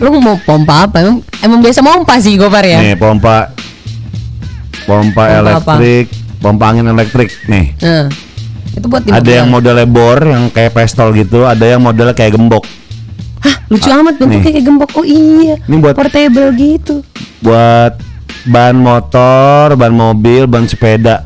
Lu 0.00 0.16
mau 0.16 0.36
pompa 0.40 0.88
apa? 0.88 1.04
Emang, 1.04 1.20
emang 1.44 1.60
biasa 1.60 1.84
pompa 1.84 2.16
sih 2.18 2.40
Gopar 2.40 2.64
ya? 2.64 2.80
Nih, 2.80 2.96
pompa 2.96 3.52
pompa 4.88 5.22
apa? 5.28 5.38
elektrik, 5.44 6.08
pompa 6.40 6.72
angin 6.72 6.88
elektrik. 6.88 7.28
Nih. 7.46 7.76
Nah, 7.78 8.08
itu 8.72 8.86
buat 8.88 9.04
Ada 9.04 9.44
yang 9.44 9.48
modelnya 9.52 9.84
bor 9.84 10.18
yang 10.24 10.48
kayak 10.48 10.72
pistol 10.72 11.12
gitu, 11.12 11.44
ada 11.44 11.62
yang 11.62 11.84
modelnya 11.84 12.16
kayak 12.16 12.32
gembok. 12.32 12.64
Hah, 13.40 13.56
lucu 13.68 13.88
amat 13.88 14.20
bentuknya 14.20 14.40
kayak 14.52 14.64
gembok. 14.64 14.90
Oh 14.96 15.04
iya. 15.04 15.56
Ini 15.64 15.76
buat- 15.80 15.96
portable 15.96 16.48
gitu. 16.56 17.04
buat 17.40 17.96
ban 18.44 18.76
motor, 18.76 19.76
ban 19.76 19.92
mobil, 19.92 20.44
ban 20.44 20.64
sepeda. 20.64 21.24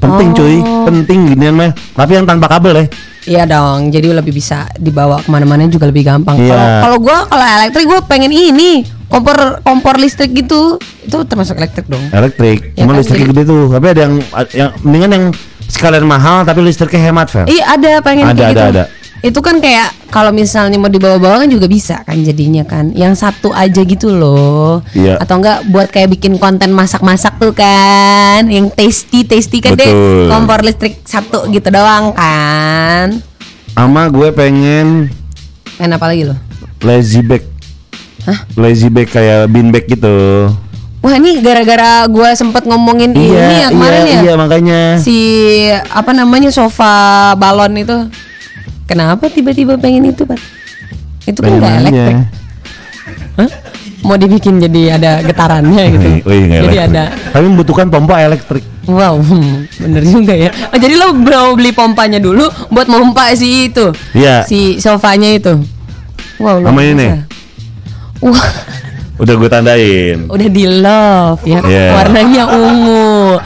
Penting 0.00 0.28
Oh. 0.32 0.36
cuy, 0.36 0.56
penting 0.84 1.18
ginian 1.32 1.56
mah. 1.56 1.72
Tapi 1.72 2.12
yang 2.16 2.28
tanpa 2.28 2.44
kabel 2.48 2.76
ya. 2.76 2.84
Iya 3.24 3.48
dong, 3.48 3.88
jadi 3.88 4.12
lebih 4.12 4.36
bisa 4.36 4.68
dibawa 4.76 5.16
ke 5.18 5.32
mana-mana 5.32 5.64
juga 5.66 5.88
lebih 5.88 6.04
gampang. 6.04 6.36
Iya. 6.36 6.52
Kalau 6.52 6.66
kalau 6.80 6.98
gue 7.00 7.18
kalau 7.32 7.46
elektrik 7.56 7.84
gue 7.88 8.00
pengen 8.04 8.28
ini 8.28 8.70
kompor 9.08 9.64
kompor 9.64 9.96
listrik 9.96 10.36
gitu, 10.36 10.76
itu 11.00 11.16
termasuk 11.24 11.56
elektrik 11.56 11.88
dong. 11.88 12.04
Elektrik, 12.12 12.76
Ya 12.76 12.84
cuma 12.84 12.96
kan, 12.96 13.02
jadi- 13.02 13.28
gede 13.32 13.42
tuh. 13.44 13.72
Tapi 13.72 13.86
ada 13.88 14.00
yang 14.04 14.14
yang 14.52 14.70
mendingan 14.84 15.10
yang 15.10 15.24
sekalian 15.64 16.04
mahal 16.04 16.44
tapi 16.44 16.60
listriknya 16.60 17.00
hemat, 17.08 17.32
Fel. 17.32 17.48
Iya 17.48 17.64
ada 17.72 17.90
pengen 18.04 18.28
Ada, 18.28 18.36
kayak 18.36 18.44
ada, 18.44 18.52
gitu. 18.52 18.70
ada. 18.76 18.84
Itu 19.24 19.40
kan 19.40 19.56
kayak 19.56 20.12
kalau 20.12 20.36
misalnya 20.36 20.76
mau 20.76 20.92
dibawa-bawa 20.92 21.40
kan 21.40 21.48
juga 21.48 21.64
bisa 21.64 22.04
kan 22.04 22.20
jadinya 22.20 22.60
kan. 22.60 22.92
Yang 22.92 23.24
satu 23.24 23.56
aja 23.56 23.80
gitu 23.80 24.12
loh. 24.12 24.84
Iya. 24.92 25.16
Atau 25.16 25.40
enggak 25.40 25.64
buat 25.72 25.88
kayak 25.88 26.20
bikin 26.20 26.36
konten 26.36 26.76
masak-masak 26.76 27.40
tuh 27.40 27.56
kan, 27.56 28.44
yang 28.52 28.68
tasty 28.76 29.24
tasty 29.24 29.64
kan 29.64 29.80
deh. 29.80 30.28
Kompor 30.28 30.60
listrik 30.60 31.00
satu 31.08 31.48
gitu 31.48 31.72
doang 31.72 32.12
kan. 32.12 33.16
Ama 33.72 34.12
gue 34.12 34.28
pengen 34.36 35.08
Pengen 35.74 35.96
apa 35.96 36.06
lagi 36.06 36.28
loh? 36.28 36.38
lazy 36.84 37.24
bag. 37.24 37.42
Hah? 38.28 38.44
Lazy 38.60 38.92
bag 38.92 39.08
kayak 39.08 39.48
bean 39.48 39.72
bag 39.72 39.88
gitu. 39.88 40.52
Wah 41.04 41.20
ini 41.20 41.40
gara-gara 41.44 42.08
gue 42.08 42.28
sempet 42.32 42.64
ngomongin 42.64 43.12
ini 43.12 43.36
ya 43.36 43.68
kemarin 43.68 44.00
iya, 44.04 44.08
ya. 44.08 44.20
Iya, 44.24 44.34
makanya. 44.40 44.80
si 44.96 45.18
apa 45.92 46.16
namanya 46.16 46.48
sofa 46.48 47.32
balon 47.36 47.76
itu 47.76 48.08
kenapa 48.84 49.26
tiba-tiba 49.26 49.74
pengen 49.74 50.06
itu 50.06 50.22
pak 50.22 50.40
itu 51.24 51.38
kan 51.38 51.50
nggak 51.52 51.74
elektrik 51.82 52.16
Hah? 53.34 53.50
mau 54.00 54.14
dibikin 54.14 54.58
jadi 54.58 54.94
ada 54.94 55.10
getarannya 55.20 55.84
gitu 55.90 56.08
nggak 56.22 56.60
jadi 56.60 56.78
elektrik. 56.78 56.86
ada 56.86 57.04
Tapi 57.32 57.44
membutuhkan 57.46 57.86
pompa 57.88 58.20
elektrik. 58.20 58.64
wow 58.84 59.16
hmm, 59.16 59.64
bener 59.80 60.02
juga 60.04 60.34
ya 60.34 60.50
oh, 60.52 60.76
jadi 60.76 60.94
lo 60.94 61.06
mau 61.12 61.52
beli 61.52 61.72
pompanya 61.72 62.18
dulu 62.18 62.44
buat 62.68 62.84
memompa 62.84 63.32
si 63.32 63.68
itu 63.68 63.88
Iya. 64.12 64.44
si 64.44 64.76
sofanya 64.76 65.32
itu 65.32 65.56
wow 66.36 66.60
luar 66.60 66.68
Sama 66.68 66.80
ini 66.82 67.06
wah 68.20 68.46
Udah 69.14 69.30
gue 69.32 69.46
tandain. 69.46 70.26
udah 70.26 70.48
di 70.50 70.64
love 70.66 71.42
ya 71.44 71.62
Iya. 71.62 71.86
warnanya 71.94 72.44
ungu 72.50 73.38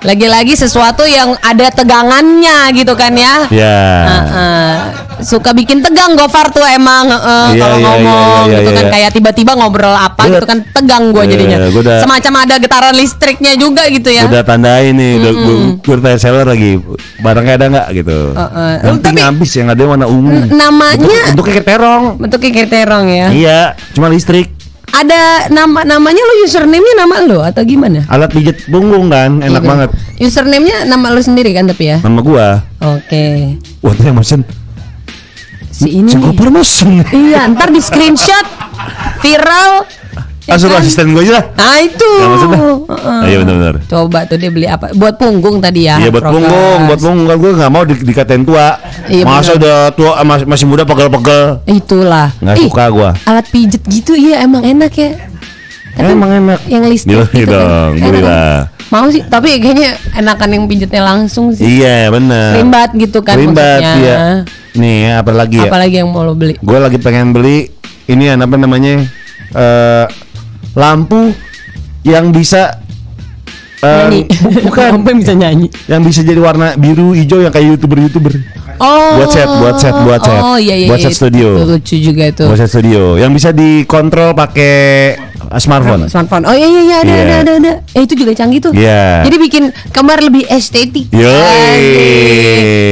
lagi-lagi 0.00 0.54
sesuatu 0.54 1.02
yang 1.02 1.34
ada 1.40 1.68
tegangannya 1.68 2.70
gitu 2.72 2.94
kan 2.94 3.10
ya 3.12 3.34
Ya. 3.48 3.78
Heeh. 4.06 4.70
suka 5.18 5.50
bikin 5.50 5.82
tegang 5.82 6.14
Gofar 6.14 6.46
tuh 6.48 6.62
emang 6.62 7.10
heeh, 7.10 7.46
Iya, 7.50 7.58
kalau 7.58 7.76
iya, 7.76 7.84
ngomong 7.84 8.14
iya, 8.22 8.46
iya, 8.46 8.56
gitu 8.56 8.62
iya, 8.64 8.70
kan 8.72 8.84
iya. 8.84 8.92
kayak 8.92 9.10
tiba-tiba 9.10 9.52
ngobrol 9.52 9.90
apa 9.90 10.22
Iya. 10.22 10.32
gitu 10.32 10.46
kan 10.46 10.58
tegang 10.70 11.04
gua 11.10 11.22
Iya, 11.22 11.30
jadinya 11.34 11.56
gua 11.66 11.82
udah- 11.82 12.00
semacam 12.00 12.32
ada 12.38 12.54
getaran 12.56 12.94
listriknya 12.94 13.52
juga 13.54 13.82
gitu 13.88 14.06
ya 14.08 14.22
Udah 14.24 14.42
tandain 14.42 14.94
nih, 14.94 15.12
gue, 15.18 15.32
gue 15.76 15.96
tanya 15.98 16.18
seller 16.18 16.46
lagi 16.46 16.78
barangnya 17.18 17.54
ada 17.56 17.66
nggak 17.66 17.88
gitu. 17.96 18.18
Heeh. 18.32 18.72
Yang 18.80 18.96
Tapi- 19.02 19.18
habis 19.20 19.50
yang 19.52 19.68
ada 19.68 19.82
warna 19.82 20.06
ungu. 20.06 20.38
Namanya 20.48 20.94
Bentuk, 20.94 21.26
bentuknya 21.34 21.54
kayak 21.56 21.66
terong. 21.66 22.04
bentuknya 22.16 22.50
kayak 22.52 22.70
terong 22.70 23.06
ya 23.08 23.26
Iya, 23.28 23.58
cuma 23.92 24.06
listrik. 24.06 24.54
Ada 24.90 25.20
nama 25.48 25.84
namanya 25.84 26.18
lo 26.18 26.34
username-nya 26.42 26.94
nama 26.98 27.16
lo 27.22 27.38
atau 27.40 27.62
gimana 27.62 28.02
Alat 28.06 28.30
pijat 28.30 28.56
punggung 28.66 29.08
kan, 29.08 29.38
enak 29.38 29.60
Iya. 29.60 29.68
banget. 29.68 29.88
username-nya 30.18 30.76
nama 30.84 31.06
lo 31.08 31.20
sendiri 31.20 31.52
kan 31.52 31.64
tapi 31.64 31.84
ya 31.86 31.98
Nama 32.00 32.20
gua. 32.20 32.48
oke 32.78 33.26
Wah, 33.78 33.92
itu 33.92 34.02
yang 34.02 34.16
mesen. 34.16 34.40
si 35.68 35.94
ini 35.94 36.10
mesen. 36.48 37.04
iya 37.08 37.46
ntar 37.46 37.68
di 37.68 37.78
screenshot 37.78 38.46
viral 39.22 39.86
Ah, 40.48 40.56
suruh 40.56 40.74
kan? 40.74 40.80
asisten 40.80 41.06
gue 41.10 41.22
aja 41.22 41.32
lah. 41.34 41.44
Nah 41.52 41.76
itu. 41.78 42.10
Maksudnya? 42.18 42.58
Heeh. 42.58 43.04
Ah, 43.04 43.22
iya 43.24 43.36
benar-benar. 43.38 43.74
Coba 43.84 44.18
tuh 44.24 44.36
dia 44.36 44.48
beli 44.48 44.64
apa? 44.64 44.90
Buat 44.92 45.14
punggung 45.16 45.56
tadi 45.58 45.84
ya. 45.84 45.96
Iya 45.96 46.08
buat 46.08 46.24
Progres. 46.24 46.40
punggung, 46.40 46.78
buat 46.86 47.00
punggung 47.00 47.26
kan 47.26 47.36
gue 47.36 47.50
nggak 47.54 47.70
mau 47.70 47.82
di, 47.84 47.94
dikatain 48.00 48.42
tua. 48.42 48.66
Iya, 49.06 49.22
Masa 49.22 49.52
benar. 49.52 49.58
udah 49.58 49.76
tua 49.92 50.10
ah, 50.14 50.24
mas- 50.24 50.48
masih 50.48 50.64
muda 50.64 50.82
pegel-pegel. 50.82 51.60
Itulah. 51.64 52.32
Nggak 52.38 52.56
Ih, 52.56 52.64
suka 52.64 52.84
gua. 52.88 53.10
Alat 53.22 53.46
pijet 53.48 53.82
gitu 53.84 54.12
iya 54.12 54.40
emang 54.40 54.64
enak 54.64 54.92
ya. 54.92 55.10
Tapi 55.92 56.14
Emang 56.14 56.30
enak. 56.30 56.60
Yang 56.64 56.84
listrik 56.88 57.16
Beli 57.18 57.42
gitu 57.42 57.52
kan. 57.52 57.66
dong, 57.66 57.92
kan? 57.98 58.22
lah. 58.22 58.58
Mau 58.88 59.04
sih, 59.12 59.20
tapi 59.20 59.60
kayaknya 59.60 59.90
enakan 60.14 60.48
yang 60.48 60.64
pijetnya 60.64 61.02
langsung 61.04 61.52
sih. 61.52 61.82
Iya 61.82 62.08
benar. 62.08 62.56
Rimbat 62.56 62.90
gitu 62.94 63.20
kan 63.20 63.36
Rimbat 63.36 63.82
maksudnya. 63.82 63.92
iya. 63.98 64.16
Nih 64.72 65.12
apa 65.12 65.28
lagi 65.28 65.58
ya? 65.58 65.68
Apalagi 65.68 66.00
yang 66.00 66.08
mau 66.08 66.22
lo 66.22 66.32
beli? 66.32 66.56
Gue 66.56 66.78
lagi 66.78 66.96
pengen 66.96 67.34
beli 67.34 67.68
ini 68.06 68.30
apa 68.30 68.54
namanya 68.54 69.04
eh 69.50 70.04
lampu 70.78 71.34
yang 72.02 72.30
bisa 72.30 72.78
eh, 73.78 73.90
Nyanyi. 74.00 74.22
bu- 74.30 74.62
bukan 74.64 74.88
Sampai 74.94 75.12
bisa 75.14 75.32
nyanyi. 75.34 75.66
yang 75.84 76.00
bisa 76.00 76.22
jadi 76.22 76.38
warna 76.38 76.72
biru 76.74 77.10
hijau 77.12 77.38
yang 77.38 77.50
kayak 77.50 77.74
youtuber 77.74 77.98
youtuber 77.98 78.34
Oh. 78.78 79.18
Buat 79.18 79.34
set, 79.34 79.50
buat 79.50 79.74
set, 79.76 79.90
buat 80.06 80.20
set. 80.22 80.38
Oh 80.38 80.54
iya 80.54 80.78
iya. 80.78 80.86
Buat 80.86 81.02
iya, 81.02 81.10
set 81.10 81.18
studio. 81.18 81.50
Itu 81.50 81.66
lucu 81.66 81.96
juga 81.98 82.30
itu. 82.30 82.46
buat 82.46 82.54
set 82.56 82.70
studio 82.70 83.18
yang 83.18 83.34
bisa 83.34 83.50
dikontrol 83.50 84.38
pakai 84.38 85.18
smartphone. 85.58 86.06
Smartphone. 86.06 86.46
Oh 86.46 86.54
iya 86.54 86.62
iya 86.64 86.82
iya 86.86 86.96
ada 86.96 87.10
Iya. 87.10 87.18
ada 87.18 87.34
ada 87.34 87.52
ada. 87.58 87.72
Eh 87.90 88.06
itu 88.06 88.14
juga 88.14 88.38
canggih 88.38 88.62
tuh. 88.62 88.70
Iya. 88.70 89.26
Jadi 89.26 89.36
bikin 89.36 89.62
kamar 89.90 90.22
lebih 90.22 90.46
estetik. 90.46 91.10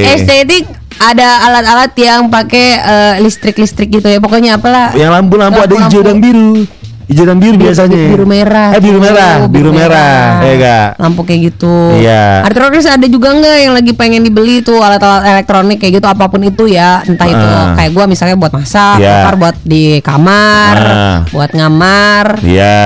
Estetik 0.09 0.67
ada 0.97 1.47
alat-alat 1.47 1.93
yang 1.95 2.27
pakai 2.27 2.67
eh, 2.77 3.15
listrik-listrik 3.21 3.87
gitu 3.93 4.09
ya. 4.09 4.19
Pokoknya 4.19 4.59
apalah. 4.59 4.91
Yang 4.91 5.11
lampu-lampu 5.13 5.61
ada 5.61 5.75
hijau 5.77 6.03
dan 6.03 6.19
biru. 6.19 6.67
Hijau 7.07 7.23
dan 7.23 7.39
biru 7.39 7.55
biasanya. 7.55 8.03
Biru 8.11 8.27
merah. 8.27 8.75
Eh 8.75 8.83
biru 8.83 8.99
tuh, 8.99 9.05
merah, 9.07 9.35
biru 9.47 9.71
merah. 9.71 10.43
Ya 10.43 10.53
enggak? 10.53 10.87
Lampu 10.99 11.23
kayak 11.23 11.41
gitu. 11.47 11.95
Iya. 11.95 12.43
Artronis 12.43 12.83
ada 12.83 13.07
juga 13.07 13.31
nggak 13.31 13.57
yang 13.63 13.73
lagi 13.73 13.95
pengen 13.95 14.27
dibeli 14.27 14.59
tuh 14.59 14.83
alat-alat 14.83 15.23
elektronik 15.25 15.79
kayak 15.79 16.03
gitu 16.03 16.07
apa 16.07 16.27
pun 16.27 16.43
itu 16.43 16.67
ya. 16.67 17.07
Entah 17.07 17.25
itu 17.25 17.47
Ah. 17.47 17.79
kayak 17.79 17.95
gua 17.95 18.05
misalnya 18.05 18.35
buat 18.35 18.51
masak, 18.51 18.99
Iya. 18.99 19.23
Gopar 19.23 19.35
buat 19.39 19.57
di 19.63 20.03
kamar, 20.03 20.75
Ah. 20.77 21.19
buat 21.31 21.51
ngamar. 21.55 22.27
Iya. 22.43 22.79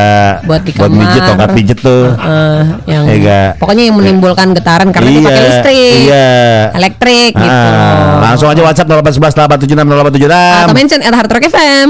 Buat 0.44 0.62
di 0.62 0.72
Buat 0.76 0.84
kamar. 0.86 1.00
pijet 1.00 1.22
tongkat 1.24 1.50
pijet 1.56 1.78
tuh. 1.80 2.06
Eh, 2.12 2.62
yang 2.86 3.04
Ya 3.08 3.14
enggak? 3.16 3.48
pokoknya 3.56 3.82
yang 3.88 3.96
menimbulkan 3.96 4.52
getaran 4.52 4.92
karena 4.92 5.08
dia 5.08 5.22
pakai 5.24 5.42
listrik. 5.48 5.96
Iya. 6.04 6.28
Elektrik 6.76 7.32
gitu. 7.34 7.48
Ah, 7.48 8.20
langsung 8.20 8.52
aja 8.52 8.60
WhatsApp 8.60 8.84
0811 8.86 9.32
876 9.32 9.88
0876. 9.88 10.68
Atau 10.68 10.76
mention 10.76 11.00
at 11.00 11.14
Hard 11.16 11.32
Rock 11.32 11.44
FM. 11.48 11.88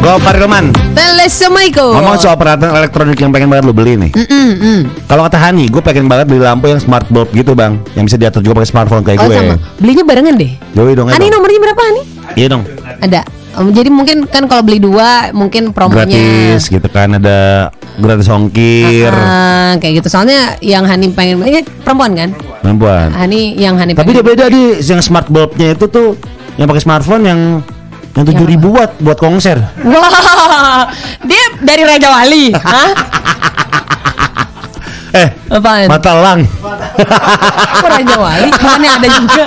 Gopar 0.00 0.36
Roman. 0.38 0.70
Assalamualaikum. 1.26 1.90
Ngomong 1.90 2.16
soal 2.22 2.38
peralatan 2.38 2.70
elektronik 2.70 3.18
yang 3.18 3.34
pengen 3.34 3.50
banget 3.50 3.66
lu 3.66 3.74
beli 3.74 3.98
nih. 3.98 4.14
Mm, 4.14 4.54
mm. 4.62 4.80
Kalau 5.10 5.26
kata 5.26 5.42
Hani, 5.42 5.66
gue 5.66 5.82
pengen 5.82 6.06
banget 6.06 6.30
beli 6.30 6.38
lampu 6.38 6.70
yang 6.70 6.78
smart 6.78 7.10
bulb 7.10 7.26
gitu 7.34 7.50
bang, 7.50 7.82
yang 7.98 8.06
bisa 8.06 8.14
diatur 8.14 8.46
juga 8.46 8.62
pakai 8.62 8.70
smartphone 8.70 9.02
kayak 9.02 9.18
Oh 9.18 9.26
gue. 9.26 9.34
sama. 9.34 9.54
Belinya 9.82 10.06
barengan 10.06 10.38
deh. 10.38 10.54
Yoi 10.78 10.94
dong, 10.94 11.10
ayo 11.10 11.18
Ani 11.18 11.26
dong. 11.26 11.42
nomornya 11.42 11.58
berapa 11.66 11.82
Ani? 11.82 12.02
Iya 12.38 12.46
dong. 12.54 12.62
Ada. 13.02 13.20
Om, 13.58 13.74
jadi 13.74 13.90
mungkin 13.90 14.16
kan 14.30 14.46
kalau 14.46 14.62
beli 14.62 14.78
dua 14.78 15.34
mungkin 15.34 15.74
promonya 15.74 16.04
Gratis 16.06 16.68
gitu 16.70 16.86
kan 16.92 17.18
ada 17.18 17.72
gratis 17.98 18.30
ongkir. 18.30 19.10
Ah, 19.10 19.74
kayak 19.82 20.04
gitu. 20.04 20.12
Soalnya 20.12 20.54
yang 20.62 20.86
Hani 20.86 21.10
pengen 21.10 21.42
ini 21.42 21.66
perempuan 21.82 22.14
kan? 22.14 22.30
Perempuan. 22.62 23.10
Hani 23.10 23.58
yang 23.58 23.74
Hani 23.74 23.98
Tapi 23.98 24.14
dia 24.14 24.22
beda 24.22 24.46
di 24.46 24.78
yang 24.78 25.02
smart 25.02 25.26
bulbnya 25.26 25.74
itu 25.74 25.90
tuh 25.90 26.14
yang 26.54 26.70
pakai 26.70 26.84
smartphone 26.86 27.24
yang 27.26 27.40
yang 28.16 28.24
tujuh 28.24 28.46
ribu 28.48 28.72
watt 28.72 28.96
buat 28.96 29.20
konser. 29.20 29.60
Wah, 29.84 30.88
dia 31.28 31.44
dari 31.60 31.84
Raja 31.84 32.08
Wali. 32.10 32.44
Hah? 32.56 32.90
Eh, 35.16 35.32
Apaan? 35.48 35.88
mata 35.88 36.12
lang. 36.12 36.44
Raja 37.96 38.16
Wali? 38.20 38.52
Mana 38.60 39.00
ada 39.00 39.08
juga. 39.16 39.44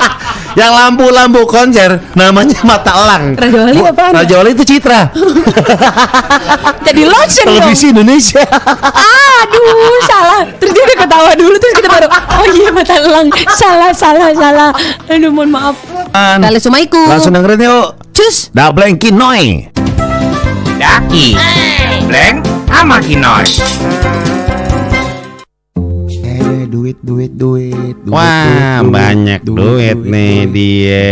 yang 0.58 0.74
lampu-lampu 0.74 1.46
konser 1.46 2.02
namanya 2.18 2.58
mata 2.66 2.90
elang. 2.98 3.38
Raja 3.38 3.70
Wali 3.70 3.82
apaan? 3.86 4.18
Raja 4.18 4.34
Wali 4.42 4.58
itu 4.58 4.66
Citra. 4.66 5.14
Jadi 6.90 7.06
lotion 7.06 7.46
dong. 7.46 7.62
Televisi 7.62 7.94
Indonesia. 7.94 8.42
Aduh, 9.46 10.02
salah. 10.10 10.42
Terus 10.58 10.74
dia 10.74 10.84
udah 10.90 10.98
ketawa 11.06 11.32
dulu 11.38 11.54
terus 11.62 11.74
kita 11.78 11.90
baru 11.94 12.08
oh 12.10 12.46
iya 12.50 12.70
mata 12.74 12.94
elang. 12.98 13.28
Salah, 13.54 13.92
salah, 13.94 14.34
salah. 14.34 14.70
Aduh, 15.06 15.30
mohon 15.30 15.54
maaf. 15.54 15.78
Assalamualaikum. 16.18 17.06
Langsung 17.14 17.30
dengerin 17.38 17.70
yuk. 17.70 18.09
Cus. 18.30 18.54
Double 18.54 18.94
Kinoi. 18.94 19.74
Daki, 20.78 21.34
Bleng, 22.06 22.46
sama 22.70 23.02
Kinoy. 23.02 23.42
Eh, 26.14 26.62
duit, 26.70 27.02
duit, 27.02 27.34
duit, 27.34 27.34
duit. 27.34 27.98
Wah, 28.06 28.86
duit, 28.86 28.94
banyak 28.94 29.42
duit, 29.42 29.98
nih 29.98 30.46
dia. 30.46 31.10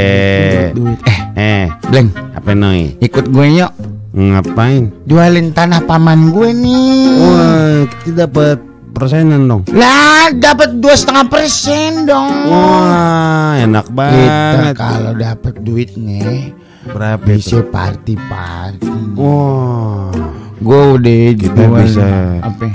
Duit, 0.69 0.77
duit. 0.77 0.99
Eh, 1.09 1.19
Eh, 1.33 1.65
Bleng, 1.89 2.13
apa 2.37 2.53
Noi? 2.53 2.93
ikut 3.01 3.25
gue 3.25 3.45
yuk. 3.49 3.73
Ngapain? 4.13 4.93
Jualin 5.09 5.49
tanah 5.49 5.89
paman 5.89 6.29
gue 6.29 6.53
nih. 6.53 7.17
Wah, 7.17 7.77
kita 7.97 8.29
dapat 8.29 8.61
persenan 8.93 9.49
dong. 9.49 9.65
Lah, 9.73 10.29
dapat 10.37 10.77
dua 10.77 10.93
setengah 10.93 11.25
persen 11.25 12.05
dong. 12.05 12.29
Wah, 12.45 13.57
enak 13.57 13.89
Kita 13.89 13.97
banget. 13.97 14.73
kalau 14.77 15.17
dapat 15.17 15.53
duitnya 15.65 16.53
Berapa 16.87 17.21
bisa 17.21 17.61
party 17.63 18.15
party. 18.23 18.89
Wah, 19.13 20.09
Gue 20.57 20.81
udah 20.95 21.19
Kita 21.33 21.53
jual 21.59 21.79
bisa- 21.79 22.41
apa? 22.41 22.65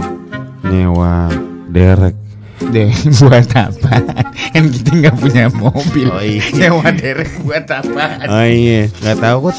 Nyewa 0.65 1.29
derek. 1.69 2.17
Deh 2.65 2.89
buat 3.19 3.49
apa? 3.53 3.93
Kan 4.53 4.65
kita 4.69 4.91
nggak 4.95 5.17
punya 5.19 5.45
mobil. 5.51 6.07
Oh, 6.09 6.23
iya. 6.23 6.45
Nyewa 6.53 6.89
derek 6.91 7.33
buat 7.43 7.67
apa? 7.67 8.05
Oh 8.25 8.47
iya, 8.47 8.87
nggak 8.89 9.19
tahu 9.19 9.39
kok. 9.49 9.57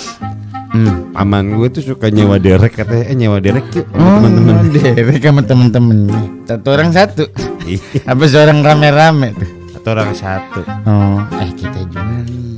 Hmm. 0.73 1.13
Paman 1.13 1.53
gue 1.53 1.67
tuh 1.69 1.83
suka 1.85 2.09
nyewa 2.09 2.37
derek 2.37 2.73
katanya 2.73 3.05
eh 3.05 3.13
nyewa 3.13 3.37
derek 3.37 3.67
yuk 3.71 3.85
sama 3.85 4.01
Oh, 4.01 4.17
teman-teman. 4.23 4.65
derek 4.73 5.21
sama 5.21 5.41
temen-temen. 5.43 5.97
Satu 6.43 6.67
orang 6.69 6.89
satu. 6.89 7.23
Iya, 7.63 7.79
Apa 8.03 8.23
seorang 8.25 8.59
rame-rame 8.59 9.35
tuh? 9.35 9.49
Atau 9.73 9.89
orang 9.93 10.11
satu. 10.11 10.65
Oh, 10.83 11.21
eh 11.37 11.51
kita 11.53 11.77
jual 11.85 12.07
nih. 12.23 12.52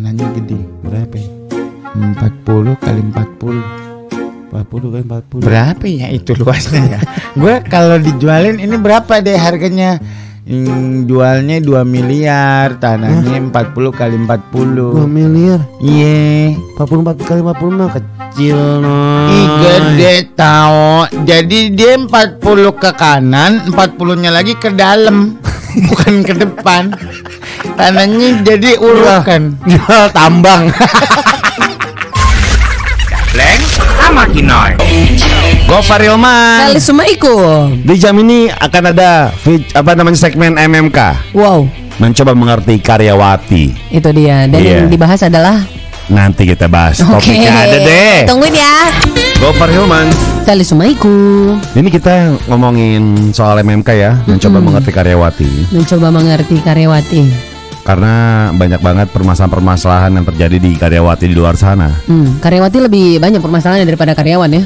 Tanahnya 0.00 0.32
gede. 0.32 0.56
berapa? 0.80 1.20
40 1.92 2.72
kali 2.80 3.00
40. 3.12 4.48
40 4.48 4.96
kan 4.96 5.04
40. 5.04 5.44
Berapa 5.44 5.84
ya 5.84 6.08
itu 6.08 6.32
luasnya 6.40 6.96
ya? 6.96 7.00
Gue 7.36 7.60
kalau 7.68 8.00
dijualin 8.00 8.56
ini 8.64 8.80
berapa 8.80 9.20
deh 9.20 9.36
harganya? 9.36 10.00
Hmm, 10.48 11.04
jualnya 11.04 11.60
2 11.60 11.84
miliar, 11.84 12.80
tanahnya 12.80 13.44
40 13.52 13.92
kali 13.92 14.16
2 14.16 14.24
40. 14.24 15.04
miliar. 15.04 15.68
Iya. 15.84 16.56
44 16.80 17.20
kali 17.20 17.44
50 17.44 17.68
mah 17.76 17.92
kecil 17.92 18.56
no. 18.80 18.96
Ih 19.28 19.48
gede 19.60 20.32
tau 20.32 21.04
Jadi 21.28 21.76
dia 21.76 22.00
40 22.00 22.40
ke 22.72 22.90
kanan 22.96 23.68
40 23.68 24.16
nya 24.16 24.32
lagi 24.32 24.56
ke 24.56 24.72
dalam 24.72 25.36
Bukan 25.92 26.24
ke 26.24 26.32
depan 26.40 26.88
Tanahnya 27.72 28.28
jadi 28.42 28.76
urukan 28.76 29.42
Jual 29.64 30.04
tambang. 30.10 30.68
Bleng 33.30 33.62
sama 33.96 34.26
Kinoy. 34.26 34.74
Gofar 35.64 36.02
Hilman. 36.02 36.66
Kali 36.66 36.76
Assalamualaikum. 36.76 37.78
Di 37.80 37.94
jam 37.96 38.14
ini 38.18 38.50
akan 38.50 38.82
ada 38.90 39.30
fit- 39.32 39.70
apa 39.70 39.94
namanya 39.94 40.18
segmen 40.18 40.58
MMK. 40.58 40.98
Wow, 41.32 41.70
Mencoba 41.96 42.32
mengerti 42.32 42.80
karyawati. 42.80 43.64
itu 43.88 44.08
dia. 44.10 44.48
Dan 44.48 44.58
Iya. 44.58 44.74
yang 44.80 44.90
dibahas 44.90 45.22
adalah 45.22 45.62
Nanti 46.10 46.42
kita 46.42 46.66
bahas. 46.66 46.98
Oke. 46.98 47.22
Topiknya 47.22 47.54
ada 47.54 47.78
deh. 47.78 48.26
Tungguin 48.26 48.50
ya. 48.50 48.90
Gofar 49.38 49.70
Hilman. 49.70 50.10
Kali 50.42 50.66
Assalamualaikum. 50.66 51.62
Ini 51.70 51.86
kita 51.88 52.14
ngomongin 52.44 53.30
soal 53.30 53.62
MMK 53.62 53.88
ya, 53.94 54.18
mencoba 54.26 54.58
mengerti 54.58 54.90
karyawati. 54.90 55.50
Mencoba 55.70 56.10
mengerti 56.10 56.58
karyawati. 56.58 57.22
Karena 57.90 58.14
banyak 58.54 58.78
banget 58.78 59.10
permasalahan-permasalahan 59.10 60.14
yang 60.14 60.22
terjadi 60.22 60.62
di 60.62 60.78
karyawati 60.78 61.26
di 61.26 61.34
luar 61.34 61.58
sana. 61.58 61.90
Hmm, 62.06 62.38
karyawati 62.38 62.86
lebih 62.86 63.18
banyak 63.18 63.42
permasalahannya 63.42 63.82
daripada 63.82 64.14
karyawan 64.14 64.46
ya. 64.46 64.62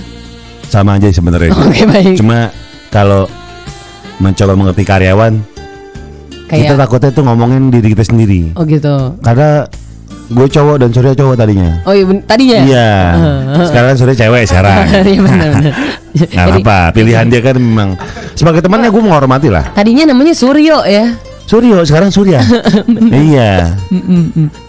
Sama 0.69 1.00
aja 1.00 1.09
sebenarnya. 1.09 1.57
Oke 1.64 1.88
baik. 1.88 2.21
Cuma 2.21 2.52
kalau 2.93 3.25
mencoba 4.21 4.52
mengerti 4.52 4.85
karyawan, 4.85 5.40
kita 6.52 6.76
Kayak 6.76 6.85
takutnya 6.85 7.11
tuh 7.16 7.25
ngomongin 7.25 7.73
diri 7.73 7.97
kita 7.97 8.04
sendiri. 8.04 8.52
oh 8.61 8.69
gitu. 8.69 9.16
Karena 9.25 9.64
gue 10.28 10.47
cowok 10.52 10.76
dan 10.85 10.88
Surya 10.93 11.16
cowok 11.16 11.35
tadinya. 11.40 11.81
Oh 11.88 11.97
iya 11.97 12.04
tadinya. 12.28 12.61
Iya. 12.61 12.93
Sekarang 13.73 13.97
Surya 13.97 14.16
cewek 14.21 14.45
sekarang. 14.45 14.85
Iya 15.09 15.21
benar 15.25 15.49
benar. 15.49 15.73
Nggak 16.12 16.28
Jadi, 16.28 16.61
apa, 16.61 16.78
pilihan 16.93 17.25
dia 17.33 17.40
kan 17.40 17.57
memang 17.57 17.97
sebagai 18.37 18.61
temannya 18.61 18.93
gue 18.93 19.00
menghormati 19.00 19.49
lah. 19.49 19.64
Tadinya 19.73 20.12
namanya 20.12 20.37
Suryo 20.37 20.85
ya. 20.85 21.09
Suryo 21.44 21.84
sekarang 21.84 22.08
Surya. 22.08 22.40
iya. 23.28 23.76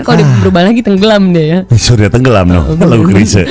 Kalau 0.04 0.16
dia 0.16 0.28
berubah 0.44 0.62
lagi 0.64 0.84
tenggelam 0.84 1.32
deh 1.32 1.46
ya. 1.46 1.60
Surya 1.72 2.08
tenggelam 2.08 2.46
no. 2.46 2.62
Lagu 2.78 3.08
Krisye. 3.08 3.48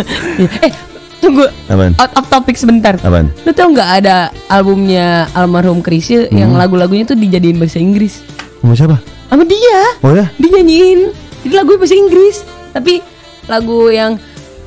eh, 0.66 0.72
tunggu. 1.18 1.48
Apaan? 1.66 1.96
Out 1.96 2.12
of 2.14 2.24
topic 2.28 2.54
sebentar. 2.54 3.00
Apaan? 3.00 3.32
Lu 3.42 3.52
tau 3.52 3.72
nggak 3.72 3.90
ada 4.00 4.28
albumnya 4.46 5.26
almarhum 5.32 5.80
yang 6.28 6.52
Hmm. 6.52 6.60
lagu-lagunya 6.60 7.04
tuh 7.04 7.16
dijadiin 7.16 7.56
bahasa 7.56 7.78
Inggris 7.78 8.20
Mau 8.60 8.74
siapa? 8.74 8.98
sama 9.28 9.44
dia 9.44 9.80
Oh 10.00 10.10
ya? 10.10 10.24
dinyanyiin 10.36 11.12
jadi 11.44 11.54
lagu 11.56 11.76
bahasa 11.76 11.92
Inggris 11.92 12.42
tapi 12.70 13.04
lagu 13.44 13.86
yang 13.86 14.16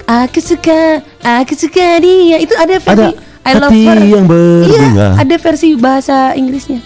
aku 0.06 0.38
suka 0.38 1.02
aku 1.20 1.54
suka 1.54 1.98
dia 1.98 2.38
itu 2.38 2.54
ada 2.56 2.78
versi 2.78 3.10
Ada 3.10 3.42
I 3.42 3.54
love 3.58 3.74
her 3.74 4.00
yang 4.00 4.26
berbunga. 4.26 4.70
iya 4.70 5.08
ada 5.18 5.36
versi 5.36 5.74
bahasa 5.76 6.32
Inggrisnya 6.34 6.78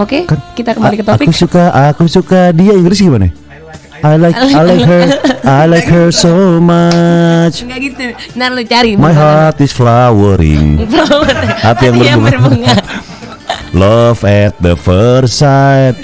oke 0.00 0.18
Kan- 0.24 0.42
kita 0.56 0.70
kembali 0.72 0.96
ke 0.96 1.04
topik 1.04 1.26
Aku 1.28 1.34
suka, 1.36 1.64
aku 1.92 2.04
suka 2.08 2.50
dia 2.50 2.72
Inggris 2.72 2.98
gimana? 2.98 3.28
I 4.00 4.16
like, 4.16 4.32
I 4.32 4.62
like 4.64 4.84
her, 4.96 5.04
I 5.44 5.64
like 5.68 5.84
her 5.84 6.08
so 6.08 6.56
much. 6.56 7.60
Enggak 7.60 7.78
gitu 7.84 8.04
ntar 8.32 8.48
lu 8.56 8.64
cari 8.64 8.96
My 8.96 9.12
heart 9.12 9.60
is 9.60 9.76
flowering. 9.76 10.88
Hati 11.68 11.92
yang 11.92 12.24
berbunga. 12.24 12.80
Love 13.76 14.24
at 14.26 14.56
the 14.58 14.74
first 14.74 15.38
sight. 15.38 15.94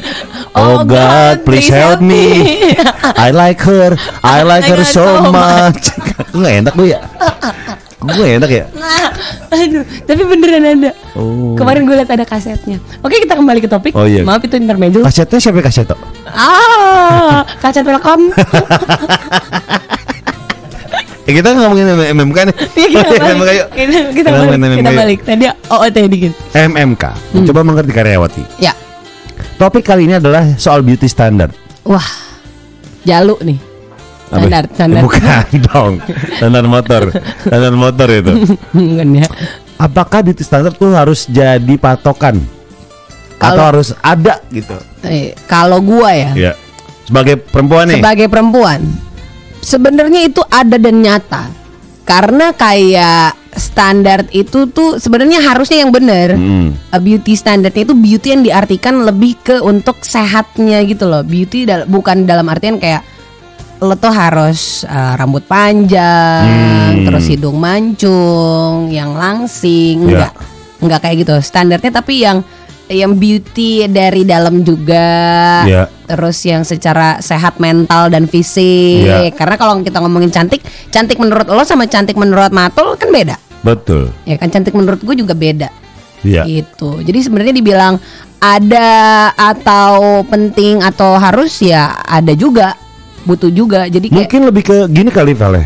Oh, 0.54 0.87
God, 0.87 1.42
please 1.42 1.66
help 1.66 1.98
me. 1.98 2.76
I 3.02 3.35
like 3.35 3.59
her, 3.66 3.98
I 4.22 4.46
like 4.46 4.70
her 4.70 4.87
so 4.87 5.32
much. 5.35 5.90
Gue 6.30 6.46
gak 6.46 6.54
enak 6.62 6.72
gue 6.78 6.94
ya. 6.94 7.00
Gue 8.06 8.26
enak 8.38 8.50
ya. 8.50 8.64
Aduh, 9.50 9.82
tapi 10.06 10.22
beneran 10.22 10.62
ada. 10.62 10.90
Oh. 11.18 11.58
Kemarin 11.58 11.82
gue 11.82 11.96
liat 11.98 12.10
ada 12.10 12.22
kasetnya. 12.22 12.78
Oke, 13.02 13.18
kita 13.18 13.34
kembali 13.34 13.58
ke 13.58 13.68
topik. 13.70 13.92
Oh, 13.96 14.06
iya. 14.06 14.22
Maaf 14.22 14.46
itu 14.46 14.54
intermezzo. 14.54 15.02
Kasetnya 15.02 15.38
siapa 15.42 15.58
kaset 15.64 15.86
tuh? 15.88 15.98
Ah, 16.30 17.42
kaset 17.58 17.82
welcome. 17.82 18.30
Eh, 21.26 21.34
kita 21.34 21.58
ngomongin 21.58 21.90
MMK 22.14 22.38
nih. 22.46 22.56
Iya, 22.78 22.86
kita 23.02 23.02
balik. 23.10 23.34
MMK 23.34 23.50
yuk. 23.50 23.68
Kita, 23.74 23.98
kita 24.14 24.28
balik. 24.30 24.46
Kita 24.54 24.62
MMK. 24.62 24.94
balik. 24.94 25.18
Tadi 25.26 25.44
OOT 25.74 25.96
dikit. 26.06 26.32
MMK. 26.54 27.04
Coba 27.50 27.60
mengerti 27.66 27.90
karyawati. 27.90 28.42
Ya. 28.62 28.70
Topik 29.58 29.82
kali 29.82 30.06
ini 30.06 30.22
adalah 30.22 30.46
soal 30.54 30.86
beauty 30.86 31.10
standard. 31.10 31.50
Wah. 31.82 32.06
Jalu 33.02 33.34
nih. 33.42 33.58
Standar, 34.26 34.62
standar. 34.68 35.00
Bukan 35.00 35.22
dong. 35.68 35.92
Standar 36.34 36.64
motor. 36.64 37.02
Standar 37.40 37.72
motor 37.72 38.08
itu. 38.10 38.32
Bukan 38.70 39.08
ya. 39.14 39.26
Apakah 39.76 40.20
beauty 40.20 40.42
standard 40.42 40.74
tuh 40.74 40.90
harus 40.90 41.24
jadi 41.26 41.74
patokan? 41.76 42.42
Atau 43.36 43.44
Kalau- 43.52 43.66
harus 43.70 43.88
ada 43.96 44.40
gitu? 44.48 44.74
Eh, 45.02 45.36
kalau 45.46 45.78
gua 45.78 46.10
ya, 46.10 46.30
Ya. 46.34 46.52
Sebagai 47.04 47.38
perempuan 47.38 47.86
nih. 47.86 47.96
sebagai 47.96 48.26
perempuan, 48.26 48.80
sebenarnya 49.60 50.26
itu 50.26 50.42
ada 50.44 50.74
dan 50.74 50.96
nyata. 50.98 51.46
Karena 52.02 52.50
kayak 52.50 53.30
standar 53.52 54.26
itu 54.30 54.66
tuh 54.66 54.96
sebenarnya 54.96 55.38
harusnya 55.40 55.80
yang 55.80 55.90
benar. 55.90 56.34
Hmm. 56.34 56.74
A 56.88 56.98
beauty 56.98 57.34
standardnya 57.34 57.82
itu 57.82 57.94
beauty 57.94 58.28
yang 58.28 58.42
diartikan 58.42 59.02
lebih 59.02 59.38
ke 59.38 59.56
untuk 59.60 60.00
sehatnya 60.00 60.82
gitu 60.82 61.04
loh. 61.04 61.22
Beauty 61.22 61.62
dal- 61.62 61.86
bukan 61.86 62.24
dalam 62.24 62.46
artian 62.46 62.76
kayak 62.76 63.06
lo 63.76 63.92
tuh 63.94 64.08
harus 64.08 64.88
uh, 64.88 65.14
rambut 65.20 65.44
panjang, 65.44 66.44
Hmm. 66.96 67.04
terus 67.04 67.28
hidung 67.28 67.60
mancung, 67.60 68.88
yang 68.88 69.12
langsing, 69.12 70.08
Ya. 70.08 70.08
enggak. 70.08 70.32
Enggak 70.80 71.00
kayak 71.04 71.16
gitu. 71.24 71.34
Standarnya 71.40 71.90
tapi 71.92 72.24
yang 72.24 72.40
yang 72.86 73.18
beauty 73.18 73.90
dari 73.90 74.22
dalam 74.22 74.62
juga. 74.62 75.06
Ya. 75.66 75.90
Terus 76.06 76.38
yang 76.46 76.62
secara 76.62 77.18
sehat 77.18 77.58
mental 77.58 78.08
dan 78.08 78.30
fisik. 78.30 79.04
Ya. 79.04 79.28
Karena 79.34 79.58
kalau 79.58 79.82
kita 79.82 79.98
ngomongin 79.98 80.30
cantik, 80.30 80.62
cantik 80.88 81.18
menurut 81.18 81.50
lo 81.50 81.66
sama 81.66 81.90
cantik 81.90 82.14
menurut 82.14 82.54
Matul 82.54 82.94
kan 82.94 83.10
beda. 83.10 83.36
Betul. 83.66 84.14
Ya 84.22 84.38
kan 84.38 84.48
cantik 84.48 84.72
menurut 84.72 85.02
gue 85.02 85.16
juga 85.18 85.34
beda 85.34 85.68
Iya. 86.22 86.46
gitu. 86.46 87.02
Jadi 87.02 87.18
sebenarnya 87.26 87.54
dibilang 87.56 87.98
ada 88.38 88.90
atau 89.34 90.22
penting 90.28 90.78
atau 90.84 91.18
harus 91.18 91.58
ya 91.58 91.98
ada 92.06 92.30
juga, 92.38 92.78
butuh 93.26 93.50
juga. 93.50 93.84
Jadi 93.84 94.06
kayak 94.06 94.18
Mungkin 94.22 94.40
lebih 94.44 94.62
ke 94.62 94.76
gini 94.86 95.10
kali 95.10 95.34
Vale. 95.34 95.62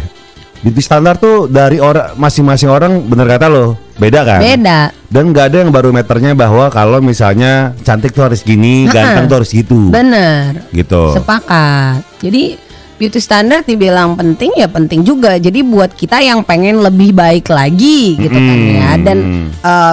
Beauty 0.60 0.80
standar 0.80 1.16
tuh 1.16 1.48
dari 1.48 1.80
orang 1.80 2.12
masing-masing 2.16 2.68
orang 2.68 3.00
bener 3.02 3.24
kata 3.26 3.48
lo 3.48 3.80
beda 3.96 4.20
kan? 4.22 4.40
beda. 4.40 4.92
Dan 5.08 5.32
nggak 5.32 5.44
ada 5.46 5.56
yang 5.58 5.70
barometernya 5.70 6.32
bahwa 6.34 6.68
kalau 6.68 7.00
misalnya 7.00 7.72
cantik 7.80 8.12
tuh 8.12 8.28
harus 8.28 8.40
gini, 8.40 8.84
ganteng 8.86 9.24
tuh 9.24 9.36
harus 9.40 9.50
gitu. 9.50 9.88
Bener, 9.88 10.60
Gitu. 10.70 11.16
sepakat. 11.16 12.04
Jadi 12.20 12.60
beauty 12.96 13.16
standard 13.16 13.64
dibilang 13.64 14.12
penting 14.14 14.52
ya 14.54 14.68
penting 14.68 15.00
juga. 15.00 15.40
Jadi 15.40 15.64
buat 15.64 15.90
kita 15.90 16.20
yang 16.20 16.44
pengen 16.44 16.76
lebih 16.78 17.16
baik 17.16 17.48
lagi 17.48 18.20
gitu 18.20 18.28
kan 18.30 18.56
Mm. 18.60 18.76
ya 18.76 18.90
dan 18.98 19.18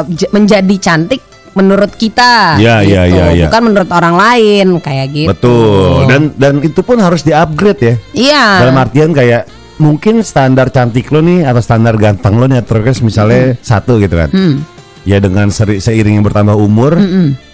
j- 0.09 0.27
menjadi 0.29 0.75
cantik 0.77 1.23
menurut 1.57 1.91
kita. 1.97 2.61
Ya, 2.61 2.85
gitu. 2.85 2.93
ya, 2.93 3.03
ya, 3.09 3.25
ya. 3.33 3.45
Bukan 3.49 3.61
menurut 3.73 3.89
orang 3.89 4.15
lain 4.15 4.67
kayak 4.77 5.07
gitu. 5.09 5.29
Betul. 5.33 6.05
Dan 6.05 6.21
dan 6.37 6.53
itu 6.61 6.79
pun 6.85 7.01
harus 7.01 7.25
di-upgrade 7.25 7.81
ya. 7.81 7.95
Iya. 8.13 8.45
Dalam 8.61 8.77
artian 8.77 9.11
kayak 9.17 9.49
mungkin 9.81 10.21
standar 10.21 10.69
cantik 10.69 11.09
lo 11.09 11.21
nih 11.21 11.45
atau 11.45 11.61
standar 11.61 11.97
ganteng 11.97 12.37
lo 12.37 12.45
nih 12.45 12.61
terus 12.61 13.01
misalnya 13.01 13.57
satu 13.61 13.97
gitu 13.97 14.13
kan. 14.13 14.29
Hmm. 14.29 14.61
Ya 15.07 15.17
dengan 15.23 15.47
seri, 15.49 15.79
seiring 15.79 16.19
yang 16.19 16.25
bertambah 16.27 16.53
umur, 16.59 16.99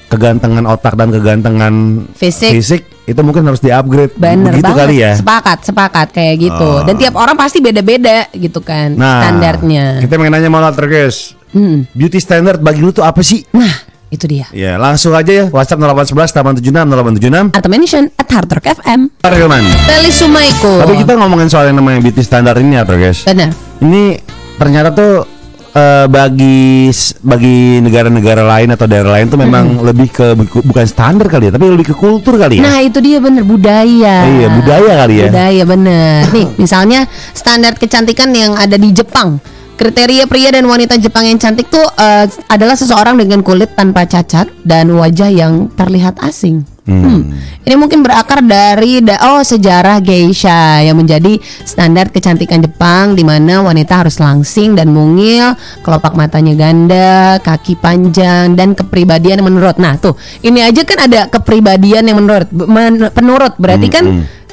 kegantengan 0.09 0.65
otak 0.65 0.97
dan 0.97 1.13
kegantengan 1.13 1.73
Fisik. 2.17 2.49
fisik 2.49 2.81
itu 3.03 3.19
mungkin 3.19 3.43
harus 3.43 3.59
di-upgrade. 3.59 4.15
Bener 4.15 4.55
Begitu 4.55 4.71
banget. 4.71 4.81
kali 4.87 4.95
ya. 5.03 5.11
Sepakat, 5.19 5.59
sepakat 5.67 6.07
kayak 6.15 6.35
gitu. 6.39 6.69
Oh. 6.79 6.85
Dan 6.87 6.95
tiap 6.95 7.13
orang 7.19 7.35
pasti 7.35 7.59
beda-beda 7.59 8.31
gitu 8.31 8.63
kan 8.63 8.95
Nah, 8.95 9.27
standarnya. 9.27 9.99
Kita 10.01 10.15
pengen 10.15 10.33
nanya 10.39 10.49
malah 10.49 10.71
guys. 10.73 11.35
Hmm. 11.53 11.85
Beauty 11.93 12.17
standard 12.17 12.63
bagi 12.63 12.81
lu 12.81 12.89
tuh 12.89 13.05
apa 13.05 13.21
sih? 13.21 13.45
Nah, 13.53 13.92
itu 14.13 14.29
dia. 14.29 14.45
Ya, 14.53 14.77
langsung 14.77 15.11
aja 15.11 15.27
ya. 15.33 15.45
WhatsApp 15.49 15.81
0811 15.81 16.61
876 16.61 17.49
0876. 17.49 17.57
Atau 17.57 17.69
mention 17.73 18.03
at 18.13 18.29
Hard 18.29 18.49
Rock 18.53 18.67
FM. 18.77 19.01
Pak 19.17 19.33
Hilman. 19.33 19.65
Feli 19.83 20.13
Sumaiku. 20.13 20.73
Tapi 20.85 20.93
kita 21.01 21.17
ngomongin 21.17 21.49
soal 21.49 21.73
yang 21.73 21.81
namanya 21.81 21.99
beauty 21.99 22.21
standard 22.21 22.61
ini 22.61 22.77
ya, 22.77 22.85
guys. 22.85 23.25
Benar. 23.25 23.49
Ini 23.81 24.21
ternyata 24.55 24.93
tuh 24.93 25.25
eh, 25.73 26.05
bagi 26.05 26.93
bagi 27.19 27.81
negara-negara 27.81 28.45
lain 28.45 28.69
atau 28.71 28.85
daerah 28.85 29.17
lain 29.17 29.25
tuh 29.27 29.41
memang 29.41 29.81
lebih 29.81 30.07
ke 30.07 30.37
bu- 30.37 30.61
bukan 30.63 30.85
standar 30.85 31.25
kali 31.25 31.49
ya, 31.49 31.51
tapi 31.51 31.65
lebih 31.65 31.89
ke 31.89 31.95
kultur 31.97 32.37
kali 32.37 32.61
ya. 32.61 32.63
Nah 32.63 32.77
itu 32.79 33.01
dia 33.01 33.17
bener 33.17 33.41
budaya. 33.41 34.15
Iya, 34.29 34.47
budaya 34.53 34.91
kali 35.01 35.15
ya. 35.17 35.27
Budaya 35.33 35.63
bener. 35.65 36.19
Nih 36.29 36.47
misalnya 36.55 37.09
standar 37.33 37.73
kecantikan 37.73 38.29
yang 38.31 38.53
ada 38.53 38.77
di 38.77 38.93
Jepang. 38.93 39.41
Kriteria 39.83 40.31
pria 40.31 40.47
dan 40.47 40.63
wanita 40.63 40.95
Jepang 40.95 41.27
yang 41.27 41.35
cantik 41.35 41.67
tuh 41.67 41.83
eh, 41.99 42.23
adalah 42.47 42.71
seseorang 42.71 43.19
dengan 43.19 43.43
kulit 43.43 43.75
tanpa 43.75 44.07
cacat 44.07 44.47
dan 44.63 44.87
wajah 44.95 45.27
yang 45.27 45.67
terlihat 45.75 46.23
asing. 46.23 46.63
Hmm. 46.87 47.35
Ini 47.67 47.75
mungkin 47.75 47.99
berakar 47.99 48.39
dari 48.39 49.03
da- 49.03 49.19
oh 49.35 49.43
sejarah 49.43 49.99
geisha 49.99 50.79
yang 50.79 50.95
menjadi 50.95 51.35
standar 51.67 52.15
kecantikan 52.15 52.63
Jepang 52.63 53.11
di 53.15 53.27
mana 53.27 53.59
wanita 53.59 54.07
harus 54.07 54.19
langsing 54.23 54.71
dan 54.75 54.91
mungil, 54.95 55.51
kelopak 55.83 56.15
matanya 56.15 56.55
ganda, 56.55 57.43
kaki 57.43 57.75
panjang 57.75 58.55
dan 58.55 58.79
kepribadian 58.79 59.43
menurut. 59.43 59.79
Nah, 59.83 59.99
tuh, 59.99 60.15
ini 60.47 60.63
aja 60.63 60.87
kan 60.87 61.11
ada 61.11 61.27
kepribadian 61.27 62.07
yang 62.07 62.23
menurut 62.23 62.47
men- 62.51 63.11
penurut. 63.11 63.55
Berarti 63.59 63.91
kan 63.91 64.03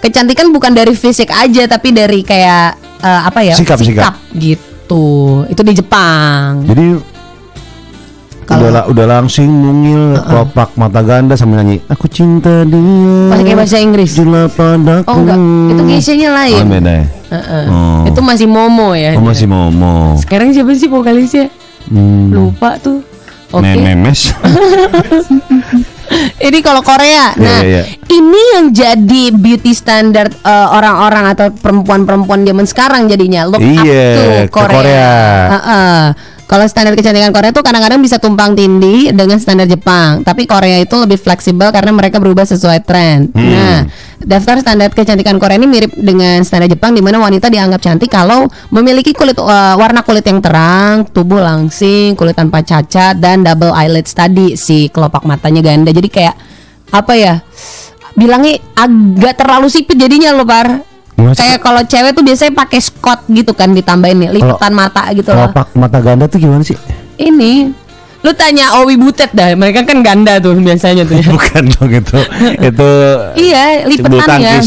kecantikan 0.03 0.51
bukan 0.51 0.75
dari 0.75 0.95
fisik 0.99 1.31
aja 1.35 1.71
tapi 1.71 1.95
dari 1.95 2.27
kayak 2.27 2.79
eh, 2.99 3.21
apa 3.31 3.47
ya? 3.47 3.55
Sikap, 3.55 3.79
sikap. 3.79 4.14
gitu. 4.35 4.70
Itu 5.46 5.61
di 5.61 5.72
Jepang. 5.72 6.64
Jadi 6.64 6.87
Kalau- 8.42 8.66
udah, 8.66 8.83
udah 8.87 9.07
langsing 9.09 9.46
mungil 9.46 10.18
kelopak 10.20 10.74
mata 10.74 10.98
ganda 11.00 11.38
sama 11.38 11.55
nyanyi 11.57 11.79
aku 11.87 12.07
cinta 12.07 12.66
dia 12.66 13.31
Pakai 13.31 13.55
bahasa 13.55 13.79
Inggris. 13.79 14.11
Jula 14.12 14.50
padaku 14.50 15.07
Oh 15.07 15.16
enggak, 15.16 15.38
itu 15.70 15.83
geishanya 15.87 16.29
lain. 16.35 16.59
oh 16.59 16.66
beda 16.68 16.90
ya 16.90 17.05
Heeh. 17.31 17.64
Oh. 17.70 18.03
Itu 18.05 18.20
masih 18.20 18.50
Momo 18.50 18.90
ya. 18.92 19.14
oh, 19.14 19.22
masih 19.22 19.46
momo 19.46 20.18
Sekarang 20.18 20.50
siapa 20.50 20.74
sih 20.74 20.90
vokalisnya? 20.90 21.46
hmm. 21.87 22.35
Lupa 22.35 22.74
tuh. 22.76 23.07
Oke. 23.50 23.62
memes 23.62 24.31
Ini 26.51 26.59
kalau 26.61 26.83
Korea. 26.83 27.33
Nah, 27.38 27.61
iya. 27.62 27.83
ini 28.11 28.42
yang 28.59 28.75
jadi 28.75 29.31
beauty 29.31 29.70
standard 29.70 30.35
eh, 30.42 30.68
orang-orang 30.75 31.31
atau 31.31 31.55
perempuan-perempuan 31.55 32.42
zaman 32.42 32.66
sekarang 32.66 33.03
jadinya 33.07 33.46
look 33.46 33.62
up 33.62 33.66
Iya, 33.66 34.09
to 34.16 34.25
ke 34.51 34.51
Korea. 34.51 34.75
Korea. 34.75 35.12
Heeh. 35.55 35.99
Kalau 36.51 36.67
standar 36.67 36.99
kecantikan 36.99 37.31
Korea 37.31 37.55
tuh 37.55 37.63
kadang-kadang 37.63 38.03
bisa 38.03 38.19
tumpang 38.19 38.59
tindih 38.59 39.15
dengan 39.15 39.39
standar 39.39 39.71
Jepang, 39.71 40.27
tapi 40.27 40.51
Korea 40.51 40.83
itu 40.83 40.99
lebih 40.99 41.15
fleksibel 41.15 41.71
karena 41.71 41.95
mereka 41.95 42.19
berubah 42.19 42.43
sesuai 42.43 42.83
tren. 42.83 43.31
Hmm. 43.31 43.39
Nah, 43.39 43.79
daftar 44.19 44.59
standar 44.59 44.91
kecantikan 44.91 45.39
Korea 45.39 45.63
ini 45.63 45.71
mirip 45.71 45.95
dengan 45.95 46.43
standar 46.43 46.67
Jepang 46.67 46.91
di 46.91 47.07
mana 47.07 47.23
wanita 47.23 47.47
dianggap 47.55 47.79
cantik 47.79 48.11
kalau 48.11 48.51
memiliki 48.75 49.15
kulit 49.15 49.39
eh, 49.39 49.75
warna 49.79 50.03
kulit 50.03 50.27
yang 50.27 50.43
terang, 50.43 51.07
tubuh 51.15 51.39
langsing, 51.39 52.19
kulit 52.19 52.35
tanpa 52.35 52.67
cacat 52.67 53.15
dan 53.23 53.47
double 53.47 53.71
eyelids 53.71 54.11
tadi 54.11 54.59
si 54.59 54.91
kelopak 54.91 55.23
matanya 55.23 55.63
ganda. 55.63 55.95
Jadi 55.95 56.11
kayak 56.11 56.35
apa 56.91 57.15
ya? 57.15 57.35
Bilangnya 58.19 58.59
agak 58.75 59.39
terlalu 59.39 59.71
sipit 59.71 59.95
jadinya 59.95 60.35
loh, 60.35 60.43
Par. 60.43 60.89
Kayak 61.31 61.59
kalau 61.59 61.83
cewek 61.83 62.13
tuh 62.13 62.23
biasanya 62.23 62.53
pakai 62.55 62.79
scot 62.79 63.21
gitu 63.27 63.53
kan 63.53 63.71
ditambahin 63.71 64.17
nih, 64.19 64.31
lipatan 64.33 64.73
mata 64.73 65.03
gitu 65.11 65.31
loh. 65.31 65.51
mata 65.75 65.99
ganda 65.99 66.25
tuh 66.25 66.39
gimana 66.39 66.61
sih 66.61 66.77
Ini 67.15 67.69
lu 68.21 68.33
tanya 68.33 68.77
Owi 68.77 68.97
Butet 68.97 69.31
dah, 69.31 69.53
mereka 69.55 69.81
kan 69.83 70.01
ganda 70.01 70.37
tuh 70.37 70.53
biasanya 70.55 71.05
tuh 71.05 71.17
ya. 71.17 71.29
bukan 71.37 71.63
dong 71.71 71.91
itu 71.91 72.19
itu 72.69 72.91
iya, 73.35 73.85
lipetan 73.85 74.39
ya. 74.39 74.61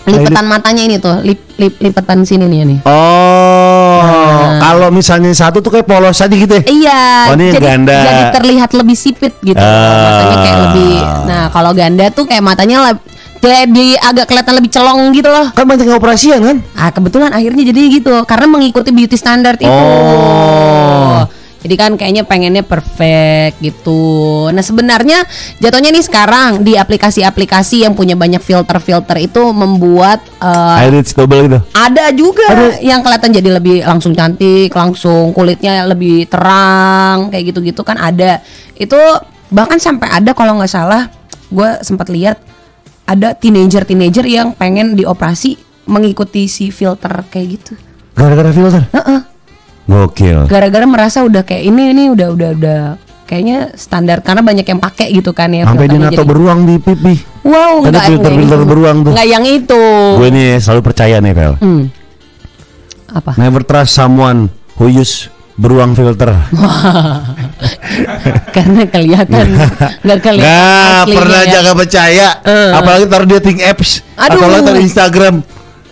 Lipetan 0.00 0.46
matanya 0.48 0.82
ini 0.82 0.96
tuh, 0.96 1.20
lip, 1.20 1.38
lip 1.54 1.76
lipetan 1.78 2.24
sini 2.24 2.48
nih 2.48 2.64
nih. 2.64 2.78
Oh, 2.82 4.00
Nah. 4.00 4.58
kalau 4.58 4.88
misalnya 4.88 5.28
satu 5.30 5.60
tuh 5.60 5.70
kayak 5.70 5.84
polos 5.84 6.16
aja 6.16 6.30
gitu 6.30 6.48
ya. 6.50 6.62
Iya, 6.64 7.02
Oh, 7.30 7.36
ini 7.36 7.52
jadi, 7.52 7.66
ganda. 7.68 7.98
jadi 8.00 8.22
terlihat 8.32 8.70
lebih 8.72 8.96
sipit 8.96 9.34
gitu. 9.40 9.60
Ah. 9.60 10.00
Matanya 10.00 10.36
kayak 10.40 10.58
lebih. 10.64 10.96
Nah, 11.28 11.44
kalau 11.52 11.70
ganda 11.72 12.04
tuh 12.08 12.24
kayak 12.24 12.42
matanya 12.42 12.96
kayak 13.40 13.72
di 13.72 13.96
agak 13.96 14.28
kelihatan 14.28 14.54
lebih 14.60 14.70
celong 14.70 15.00
gitu 15.16 15.28
loh. 15.32 15.48
Kan 15.56 15.64
banyak 15.64 15.88
yang 15.88 15.98
operasian 15.98 16.40
kan? 16.44 16.56
Ah, 16.76 16.92
kebetulan 16.92 17.32
akhirnya 17.32 17.64
jadi 17.72 17.80
gitu 18.00 18.12
karena 18.28 18.46
mengikuti 18.46 18.92
beauty 18.92 19.16
standard 19.16 19.58
itu. 19.58 19.68
Oh. 19.68 21.24
Jadi 21.60 21.74
kan 21.76 21.92
kayaknya 21.92 22.24
pengennya 22.24 22.64
perfect 22.64 23.60
gitu. 23.60 24.48
Nah 24.48 24.64
sebenarnya 24.64 25.28
jatuhnya 25.60 25.92
nih 25.92 26.00
sekarang 26.00 26.64
di 26.64 26.72
aplikasi-aplikasi 26.80 27.84
yang 27.84 27.92
punya 27.92 28.16
banyak 28.16 28.40
filter-filter 28.40 29.20
itu 29.20 29.52
membuat 29.52 30.24
Eyelids 30.40 31.12
double 31.12 31.44
gitu. 31.44 31.60
ada 31.76 32.16
juga 32.16 32.48
yang 32.80 33.04
kelihatan 33.04 33.36
jadi 33.36 33.60
lebih 33.60 33.84
langsung 33.84 34.16
cantik, 34.16 34.72
langsung 34.72 35.36
kulitnya 35.36 35.84
lebih 35.84 36.24
terang 36.32 37.28
kayak 37.28 37.52
gitu-gitu 37.52 37.84
kan 37.84 38.00
ada. 38.00 38.40
Itu 38.72 38.96
bahkan 39.52 39.76
sampai 39.76 40.08
ada 40.16 40.32
kalau 40.32 40.56
nggak 40.56 40.72
salah, 40.72 41.12
gue 41.52 41.70
sempat 41.84 42.08
lihat 42.08 42.40
ada 43.10 43.34
teenager-teenager 43.34 44.22
yang 44.30 44.54
pengen 44.54 44.94
dioperasi 44.94 45.58
mengikuti 45.90 46.46
si 46.46 46.70
filter 46.70 47.26
kayak 47.26 47.46
gitu. 47.58 47.72
Gara-gara 48.14 48.54
filter. 48.54 48.86
Heeh. 48.94 49.20
Gokil. 49.90 50.46
Gara-gara 50.46 50.86
merasa 50.86 51.26
udah 51.26 51.42
kayak 51.42 51.66
ini 51.66 51.90
ini 51.90 52.04
udah 52.14 52.28
udah 52.30 52.50
udah 52.54 52.80
kayaknya 53.26 53.74
standar 53.74 54.22
karena 54.22 54.46
banyak 54.46 54.62
yang 54.62 54.78
pakai 54.78 55.10
gitu 55.10 55.34
kan 55.34 55.50
ya. 55.50 55.66
Sampai 55.66 55.90
dia 55.90 55.98
nato 55.98 56.22
jadi- 56.22 56.30
beruang 56.30 56.62
di 56.62 56.78
pipi. 56.78 57.14
Wow, 57.42 57.82
Ada 57.82 57.88
enggak 57.90 58.04
filter-filter 58.06 58.58
enggak 58.62 58.70
beruang 58.70 58.96
tuh. 59.02 59.12
Enggak 59.18 59.28
yang 59.34 59.44
itu. 59.48 59.82
Gue 60.14 60.28
ini 60.30 60.44
selalu 60.62 60.80
percaya 60.86 61.16
nih, 61.18 61.32
Vel. 61.34 61.54
Hmm. 61.58 61.82
Apa? 63.10 63.34
Never 63.34 63.66
trust 63.66 63.98
someone 63.98 64.46
who 64.78 64.86
use 64.86 65.26
beruang 65.60 65.92
filter. 65.92 66.32
karena 68.50 68.82
kelihatan 68.86 69.46
nggak 70.04 70.18
kelihatan 70.18 70.48
Nggak 70.48 71.02
aslinya 71.04 71.16
pernah 71.16 71.40
ya. 71.40 71.50
jangan 71.52 71.74
percaya. 71.76 72.28
Eh. 72.42 72.70
Apalagi 72.72 73.04
taruh 73.06 73.28
dating 73.30 73.58
apps 73.62 73.90
Aduh. 74.16 74.40
atau 74.40 74.62
taruh 74.62 74.80
Instagram. 74.80 75.34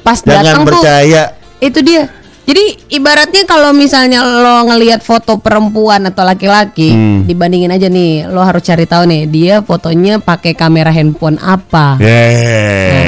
pas 0.00 0.18
Jangan 0.18 0.40
datang 0.40 0.56
tuh 0.58 0.68
percaya. 0.72 1.22
itu 1.58 1.78
dia 1.82 2.02
jadi 2.42 2.64
ibaratnya 2.90 3.44
kalau 3.44 3.76
misalnya 3.76 4.24
lo 4.24 4.64
ngelihat 4.64 5.04
foto 5.04 5.36
perempuan 5.36 6.00
atau 6.02 6.24
laki-laki 6.24 6.88
Hmm. 6.88 7.20
dibandingin 7.22 7.68
aja 7.68 7.86
nih 7.86 8.24
lo 8.24 8.40
harus 8.40 8.62
cari 8.62 8.88
tahu 8.88 9.04
nih 9.04 9.22
dia 9.26 9.54
fotonya 9.60 10.16
pakai 10.16 10.54
kamera 10.54 10.88
handphone 10.88 11.36
apa 11.36 11.94
Nah, 11.94 12.08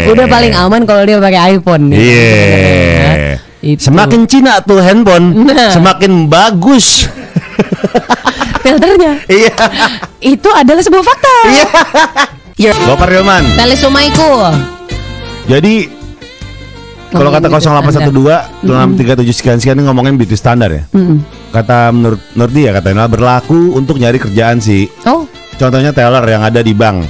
Yeah. 0.03 0.12
udah 0.12 0.27
paling 0.27 0.53
aman 0.53 0.85
kalau 0.85 1.01
dia 1.03 1.16
pakai 1.16 1.57
iPhone 1.57 1.88
nih 1.88 1.96
Iya. 1.96 3.12
Itu. 3.61 3.92
Semakin 3.92 4.25
Cina 4.25 4.59
tuh 4.61 4.81
handphone, 4.81 5.44
Nah. 5.44 5.68
semakin 5.70 6.27
bagus. 6.27 7.05
filternya 8.64 9.20
Iya. 9.27 9.55
itu 10.20 10.49
adalah 10.51 10.83
sebuah 10.85 11.01
fakta 11.01 11.35
Iya. 12.57 12.73
Bapak 12.87 13.09
Rilman. 13.09 13.44
Tali 13.57 13.73
Sumaiku 13.73 14.31
Jadi 15.49 15.88
kalau 17.11 17.35
kata 17.35 17.51
Ngomongin 17.51 17.83
beauty 17.83 18.23
0812 18.62 19.27
637 19.27 19.35
sekian 19.35 19.59
sekian 19.59 19.77
ini 19.77 19.85
ngomongin 19.85 20.14
beauty 20.14 20.37
standar 20.38 20.70
ya. 20.70 20.83
Mm. 20.94 21.18
Kata 21.51 21.90
menurut 21.90 22.20
menurut 22.33 22.55
dia 22.55 22.70
katanya 22.70 23.11
berlaku 23.11 23.75
untuk 23.75 23.99
nyari 23.99 24.20
kerjaan 24.20 24.62
sih. 24.62 24.87
oh 25.05 25.27
Contohnya 25.59 25.90
teller 25.90 26.23
yang 26.23 26.40
ada 26.40 26.62
di 26.62 26.70
bank. 26.70 27.03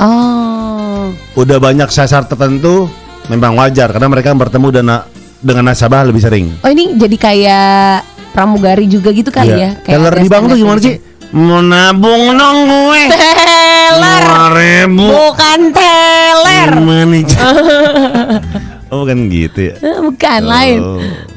oh 0.00 1.12
Udah 1.36 1.60
banyak 1.60 1.92
sasar 1.92 2.24
tertentu 2.24 2.88
memang 3.28 3.52
wajar 3.54 3.92
karena 3.92 4.08
mereka 4.08 4.32
bertemu 4.32 4.68
dengan 4.72 5.04
dengan 5.42 5.68
nasabah 5.68 6.06
lebih 6.06 6.18
sering. 6.18 6.46
oh 6.56 6.68
ini 6.68 6.94
jadi 6.94 7.16
kayak 7.18 7.94
pramugari 8.30 8.86
juga 8.86 9.10
gitu 9.10 9.28
kali 9.28 9.52
ya 9.52 9.70
Kayak 9.76 9.92
Teller 9.92 10.14
di 10.16 10.26
bank 10.26 10.42
tuh 10.46 10.56
gimana 10.56 10.78
gitu. 10.78 10.86
sih? 10.88 10.96
Mau 11.32 11.60
nabung 11.60 12.32
dong 12.32 12.58
gue. 12.64 13.02
Teller 13.08 14.24
ribu. 14.52 15.04
bukan 15.04 15.60
teller 15.72 16.68
oh 18.88 18.96
bukan 19.02 19.18
gitu 19.26 19.58
ya. 19.68 19.74
Eh, 19.78 19.98
bukan 20.00 20.40
Oh. 20.40 20.48
lain 20.48 20.78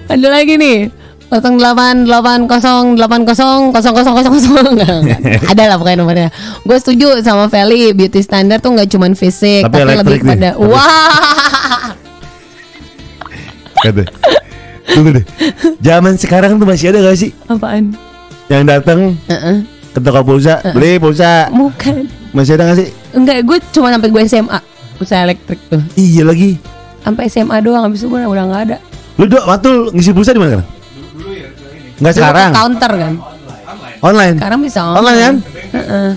ada 0.05 0.27
lagi 0.29 0.53
nih 0.55 0.77
0880 1.25 2.05
80 2.05 2.93
00 2.93 3.73
00 3.73 5.49
ada 5.49 5.63
lah 5.65 5.75
pokoknya 5.75 5.97
nomornya 5.97 6.29
gue 6.61 6.77
setuju 6.77 7.19
sama 7.19 7.49
Feli 7.49 7.91
beauty 7.91 8.21
standard 8.21 8.61
tuh 8.61 8.71
nggak 8.71 8.87
cuman 8.87 9.11
fisik 9.15 9.65
Tapi 9.65 9.73
tapi, 9.73 9.93
lebih 9.97 10.19
pada 10.21 10.49
wah 10.55 11.97
Kata. 13.85 14.03
Tunggu 14.85 15.09
deh. 15.21 15.25
Zaman 15.81 16.13
sekarang 16.17 16.57
tuh 16.57 16.65
masih 16.65 16.93
ada 16.93 17.01
gak 17.03 17.17
sih 17.17 17.31
apaan 17.49 17.93
yang 18.45 18.63
datang 18.65 19.17
Heeh. 19.25 19.65
ke 19.91 19.99
toko 19.99 20.21
pulsa 20.21 20.61
beli 20.77 21.01
pulsa 21.01 21.49
bukan 21.49 22.05
masih 22.29 22.53
ada 22.57 22.69
gak 22.69 22.77
sih? 22.85 22.89
enggak 23.17 23.41
gue 23.41 23.57
cuma 23.73 23.89
sampai 23.89 24.09
gue 24.13 24.21
SMA 24.29 24.59
Pulsa 24.95 25.27
elektrik 25.27 25.59
tuh. 25.67 25.83
Iya 25.99 26.23
lagi. 26.23 26.55
Sampai 27.03 27.27
SMA 27.27 27.59
doang 27.59 27.83
habis 27.83 27.99
itu 27.99 28.07
gua 28.07 28.23
udah 28.23 28.47
nggak 28.47 28.61
ada. 28.71 28.77
Lu 29.19 29.27
dok, 29.27 29.43
matul 29.43 29.91
ngisi 29.91 30.15
pulsa 30.15 30.31
di 30.31 30.39
mana 30.39 30.63
kan? 30.63 30.67
Dulu 31.99 32.11
sekarang. 32.15 32.51
ke 32.51 32.55
counter 32.55 32.91
kan. 32.95 33.13
Online. 33.99 34.35
Sekarang 34.39 34.59
bisa 34.63 34.79
Online 34.87 35.19
kan? 35.19 35.35
Heeh. 35.75 36.09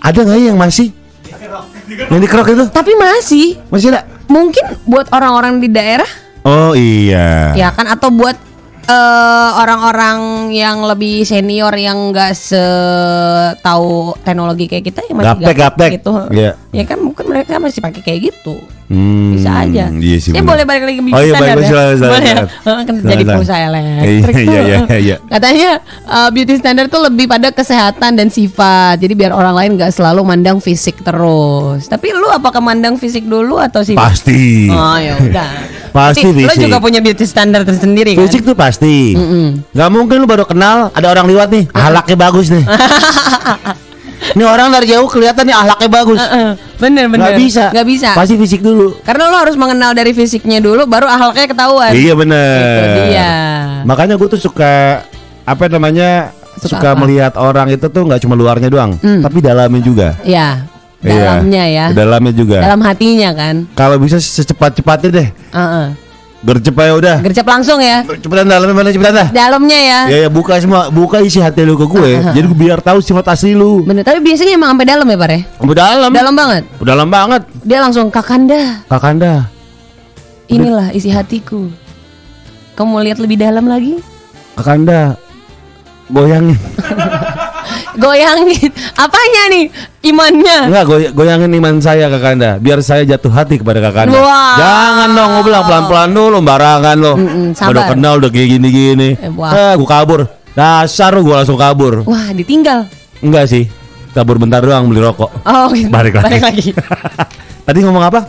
Ada 0.00 0.18
nggak 0.24 0.38
ya 0.40 0.46
yang 0.48 0.58
masih? 0.58 0.88
Yang 1.86 2.20
di 2.24 2.28
kerok 2.28 2.48
itu? 2.50 2.64
Tapi 2.72 2.92
masih 2.98 3.46
Masih 3.70 3.88
ada? 3.94 4.02
mungkin 4.26 4.64
buat 4.90 5.06
orang-orang 5.14 5.62
di 5.62 5.70
daerah 5.70 6.08
Oh 6.46 6.72
iya. 6.78 7.50
ya 7.58 7.74
kan 7.74 7.90
atau 7.90 8.06
buat 8.14 8.38
eh, 8.86 9.50
orang-orang 9.58 10.48
yang 10.54 10.86
lebih 10.86 11.26
senior 11.26 11.74
yang 11.74 12.14
nggak 12.14 12.38
setahu 12.38 14.14
teknologi 14.22 14.70
kayak 14.70 14.84
kita 14.86 15.00
ya 15.10 15.12
masih 15.18 15.42
Gaptek, 15.42 15.56
gaptek. 15.58 15.90
gitu. 15.98 16.12
Iya. 16.30 16.54
Ya 16.76 16.84
kan 16.84 17.00
mungkin 17.00 17.24
mereka 17.24 17.56
masih 17.56 17.80
pakai 17.80 18.04
kayak 18.04 18.20
gitu. 18.28 18.60
Hmm, 18.86 19.34
Bisa 19.34 19.64
aja. 19.64 19.88
Iya 19.88 20.16
sih. 20.20 20.30
Ya 20.30 20.44
boleh 20.44 20.62
balik 20.62 20.84
lagi 20.86 21.00
ke 21.00 21.08
Oh 21.08 21.18
iya, 21.18 21.32
standar 21.32 21.56
ya. 21.56 21.56
Boleh 21.56 21.64
ya? 21.64 21.72
silakan. 21.96 22.04
Kan 22.06 22.46
Silakan, 22.62 22.94
jadi 23.02 23.22
pulsa 23.26 23.54
elektrik. 23.56 24.34
Iya, 24.36 24.44
iya, 24.44 24.60
iya, 24.60 24.76
tuh. 24.84 24.98
iya. 25.00 25.16
Katanya 25.26 25.70
uh, 26.04 26.28
beauty 26.30 26.54
standard 26.54 26.88
tuh 26.92 27.02
lebih 27.02 27.26
pada 27.26 27.48
kesehatan 27.50 28.12
dan 28.14 28.28
sifat. 28.28 29.00
Jadi 29.00 29.14
biar 29.16 29.32
orang 29.32 29.56
lain 29.56 29.70
nggak 29.74 29.90
selalu 29.90 30.20
mandang 30.22 30.60
fisik 30.60 31.00
terus. 31.00 31.88
Tapi 31.88 32.12
lu 32.12 32.28
apakah 32.28 32.60
mandang 32.60 32.94
fisik 32.94 33.24
dulu 33.24 33.56
atau 33.56 33.80
sifat? 33.80 34.04
Pasti. 34.12 34.68
Oh 34.68 34.98
ya 35.00 35.16
udah. 35.18 35.50
Pasti 35.96 36.28
fisik. 36.28 36.68
juga 36.68 36.76
punya 36.76 37.00
beauty 37.00 37.24
standard 37.24 37.64
tersendiri 37.64 38.12
kan? 38.12 38.28
Fisik 38.28 38.44
tuh 38.44 38.52
pasti. 38.52 39.16
Gak 39.72 39.88
mungkin 39.88 40.20
lu 40.20 40.28
baru 40.28 40.44
kenal 40.44 40.92
ada 40.92 41.08
orang 41.08 41.24
liwat 41.24 41.48
nih, 41.48 41.64
ahlaknya 41.72 42.16
bagus 42.20 42.52
nih. 42.52 42.60
ini 44.34 44.42
orang 44.42 44.72
dari 44.74 44.86
jauh 44.90 45.06
kelihatan 45.06 45.46
nih 45.46 45.54
ahlaknya 45.54 45.88
bagus. 45.92 46.18
Heeh, 46.18 46.50
bener 46.80 47.04
bener. 47.06 47.30
Gak 47.30 47.38
bisa. 47.38 47.64
Nggak 47.70 47.86
bisa. 47.86 48.10
Pasti 48.16 48.34
fisik 48.34 48.60
dulu. 48.64 48.98
Karena 49.06 49.30
lo 49.30 49.36
harus 49.38 49.54
mengenal 49.54 49.94
dari 49.94 50.10
fisiknya 50.10 50.58
dulu, 50.58 50.88
baru 50.88 51.06
akhlaknya 51.06 51.46
ketahuan. 51.54 51.92
Iya 51.94 52.12
bener. 52.18 52.58
Itu 52.82 53.00
dia. 53.12 53.32
Makanya 53.86 54.14
gue 54.18 54.28
tuh 54.32 54.40
suka 54.40 55.04
apa 55.46 55.64
namanya 55.70 56.34
Suka 56.58 56.80
suka, 56.80 56.88
apa? 56.96 57.00
melihat 57.04 57.32
orang 57.36 57.68
itu 57.70 57.86
tuh 57.86 58.02
nggak 58.08 58.20
cuma 58.24 58.34
luarnya 58.34 58.72
doang, 58.72 58.96
tapi 58.98 59.44
dalamnya 59.44 59.82
juga. 59.84 60.08
Ya, 60.24 60.64
Iya, 61.04 61.36
dalamnya 61.38 61.64
ya. 61.68 61.86
Dalamnya 61.92 62.32
juga. 62.32 62.58
Dalam 62.64 62.80
hatinya 62.82 63.30
kan. 63.36 63.54
Kalau 63.76 64.00
bisa 64.00 64.16
secepat-cepatnya 64.18 65.08
deh. 65.12 65.28
Heeh. 65.52 65.86
Gercep 66.46 66.78
aja 66.78 66.92
udah. 66.94 67.16
Gercep 67.26 67.42
langsung 67.42 67.82
ya. 67.82 68.06
Cepetan 68.06 68.46
dalamnya 68.46 68.74
mana 68.78 68.94
cepetan 68.94 69.14
dah. 69.18 69.28
Dalamnya 69.34 69.78
ya. 69.82 70.00
Ya, 70.06 70.18
ya 70.26 70.28
buka 70.30 70.54
semua, 70.62 70.94
buka 70.94 71.18
isi 71.18 71.42
hati 71.42 71.66
lu 71.66 71.74
ke 71.74 71.90
gue. 71.90 72.22
Jadi 72.22 72.46
gue 72.46 72.54
biar 72.54 72.78
tahu 72.78 73.02
sifat 73.02 73.34
asli 73.34 73.58
lu. 73.58 73.82
Bener, 73.82 74.06
tapi 74.06 74.22
biasanya 74.22 74.54
emang 74.54 74.78
sampai 74.78 74.86
dalam 74.86 75.06
ya, 75.10 75.16
Pak 75.18 75.28
ya? 75.34 75.40
Udah 75.58 75.74
dalam. 75.74 76.10
Dalam 76.14 76.34
banget. 76.38 76.62
Udah 76.78 76.90
dalam 76.94 77.08
banget. 77.10 77.42
Dia 77.66 77.78
langsung 77.82 78.06
Kakanda, 78.14 78.86
Kakanda. 78.86 79.50
inilah 80.46 80.94
isi 80.94 81.10
hatiku. 81.10 81.66
Kamu 82.78 82.94
mau 82.94 83.02
lihat 83.02 83.18
lebih 83.18 83.42
dalam 83.42 83.66
lagi? 83.66 83.98
Kakanda. 84.54 85.18
Goyangin. 86.06 86.54
Goyangin. 87.94 88.70
Apanya 88.94 89.42
nih? 89.48 89.64
Imannya. 90.02 90.58
Enggak, 90.66 90.84
goy- 90.84 91.10
goyangin 91.10 91.50
iman 91.54 91.74
saya 91.78 92.06
Kakanda. 92.06 92.56
Biar 92.56 92.78
saya 92.80 93.02
jatuh 93.02 93.28
hati 93.28 93.56
kepada 93.56 93.80
Kakanda. 93.80 94.14
Wow. 94.14 94.56
Jangan 94.56 95.08
dong, 95.10 95.30
gue 95.32 95.44
bilang 95.44 95.64
pelan-pelan 95.64 96.10
dulu, 96.10 96.36
barangan 96.40 96.96
lo. 96.96 97.12
Mm-mm, 97.14 97.46
sabar. 97.52 97.70
Udah 97.70 97.82
kenal 97.90 98.14
udah 98.18 98.30
kayak 98.30 98.48
gini-gini. 98.52 99.08
Eh. 99.14 99.30
Eh, 99.32 99.72
gue 99.74 99.88
kabur. 99.88 100.20
Dasar 100.52 101.12
lu 101.12 101.20
gue 101.22 101.34
langsung 101.34 101.56
kabur. 101.56 102.04
Wah, 102.04 102.32
ditinggal. 102.32 102.86
Enggak 103.18 103.46
sih. 103.46 103.66
Kabur 104.10 104.36
bentar 104.36 104.60
doang 104.60 104.86
beli 104.86 105.00
rokok. 105.00 105.28
Oh, 105.42 105.68
gitu. 105.70 105.92
Balik 105.92 106.16
lagi. 106.16 106.40
lagi. 106.40 106.68
Tadi 107.66 107.82
ngomong 107.82 108.04
apa? 108.04 108.20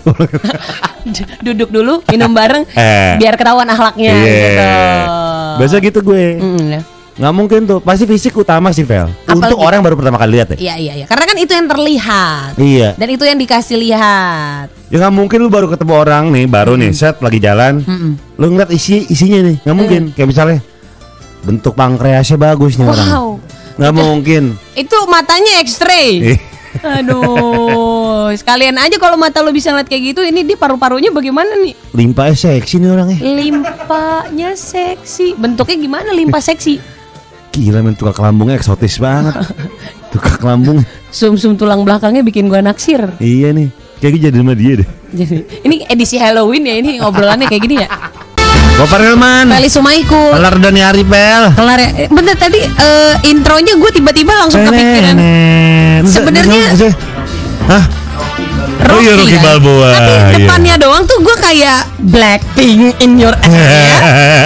Duduk 1.45 1.69
dulu, 1.69 2.01
minum 2.07 2.33
bareng, 2.33 2.65
Eh. 2.69 3.15
biar 3.15 3.37
ketahuan 3.37 3.63
akhlaknya 3.63 4.11
Iya. 4.11 4.25
gitu. 4.25 4.63
Biasa 5.57 5.75
gitu 5.79 5.99
gue. 6.01 6.23
Mm, 6.35 6.63
ya. 6.67 6.81
Nggak 7.17 7.33
mungkin 7.33 7.59
tuh. 7.65 7.79
Pasti 7.81 8.05
fisik 8.05 8.37
utama 8.37 8.69
sih, 8.69 8.85
Vel. 8.85 9.09
Apalagi- 9.25 9.53
Untuk 9.53 9.57
orang 9.59 9.81
baru 9.81 9.95
pertama 9.97 10.17
kali 10.17 10.37
lihat 10.37 10.47
ya. 10.53 10.57
Iya 10.57 10.75
iya 10.77 10.93
iya. 11.01 11.05
Karena 11.09 11.25
kan 11.25 11.37
itu 11.37 11.51
yang 11.51 11.67
terlihat. 11.67 12.51
Iya. 12.55 12.89
Dan 12.93 13.07
itu 13.09 13.23
yang 13.25 13.37
dikasih 13.37 13.75
lihat. 13.75 14.67
Ya 14.87 14.95
nggak 14.97 15.13
mungkin 15.13 15.37
lu 15.41 15.49
baru 15.49 15.67
ketemu 15.67 15.93
orang 15.97 16.29
nih, 16.29 16.45
baru 16.45 16.77
nih 16.77 16.93
set 16.93 17.17
lagi 17.19 17.41
jalan. 17.41 17.81
Mm-mm. 17.81 18.11
Lu 18.37 18.45
ngeliat 18.47 18.69
isi 18.69 19.03
isinya 19.05 19.43
nih, 19.43 19.57
nggak 19.65 19.75
mungkin. 19.75 20.01
Kayak 20.13 20.29
misalnya 20.29 20.57
bentuk 21.41 21.73
pankreasnya 21.73 22.37
bagus 22.37 22.77
nih 22.77 22.87
orang. 22.87 23.07
Wow. 23.09 23.27
Nggak 23.77 23.93
mungkin. 23.93 24.43
Itu 24.73 24.97
matanya 25.05 25.59
X-ray. 25.61 26.09
Eh, 26.23 26.39
Aduh, 26.77 28.29
sekalian 28.31 28.77
aja 28.77 28.95
kalau 28.95 29.17
mata 29.17 29.41
lo 29.41 29.49
bisa 29.49 29.73
ngeliat 29.73 29.89
kayak 29.89 30.13
gitu, 30.13 30.21
ini 30.21 30.45
dia 30.45 30.53
paru-parunya 30.53 31.09
bagaimana 31.09 31.57
nih? 31.57 31.73
limpahnya 31.91 32.37
seksi 32.37 32.77
nih 32.77 32.89
orangnya. 32.91 33.17
Limpanya 33.17 34.53
seksi. 34.53 35.33
Bentuknya 35.33 35.73
gimana 35.75 36.09
limpa 36.11 36.37
seksi? 36.37 36.96
Gila 37.57 37.81
men 37.81 37.97
tukak 37.97 38.21
lambungnya 38.21 38.55
eksotis 38.55 39.01
banget. 39.01 39.33
tukak 40.13 40.37
lambung. 40.45 40.85
Sum-sum 41.09 41.57
tulang 41.57 41.81
belakangnya 41.81 42.21
bikin 42.21 42.45
gua 42.47 42.61
naksir. 42.61 43.17
Iya 43.17 43.49
nih. 43.49 43.73
Kayak 43.97 44.29
jadi 44.29 44.37
sama 44.37 44.53
dia 44.53 44.73
deh. 44.77 44.87
Jadi, 45.09 45.35
ini 45.65 45.75
edisi 45.89 46.21
Halloween 46.21 46.69
ya, 46.69 46.75
ini 46.77 46.91
obrolannya 47.01 47.49
kayak 47.49 47.63
gini 47.65 47.75
ya. 47.81 47.89
Gopar 48.77 49.01
Helman. 49.01 49.49
Feli 49.49 49.73
Sumaiku. 49.73 50.37
Kelar 50.37 50.53
dan 50.61 50.77
hari 50.77 51.01
pel. 51.01 51.43
Kelar 51.57 51.79
ya. 51.81 51.89
Eh, 51.97 52.07
Bentar 52.13 52.37
tadi 52.37 52.61
eh, 52.61 53.15
intronya 53.25 53.73
gue 53.73 53.89
tiba-tiba 53.89 54.37
langsung 54.37 54.61
kepikiran 54.61 55.17
Sebenarnya- 56.05 56.93
Hah? 57.65 57.83
Oh 58.79 58.99
iya 58.99 59.13
Rocky 59.13 59.35
kan? 59.35 59.43
Balboa. 59.43 59.89
Tapi 59.91 60.11
iya. 60.11 60.25
depannya 60.37 60.75
doang 60.77 61.03
tuh 61.03 61.17
gue 61.19 61.35
kayak 61.35 61.79
Blackpink 61.99 62.81
in 62.99 63.11
your 63.15 63.33
area. 63.43 63.97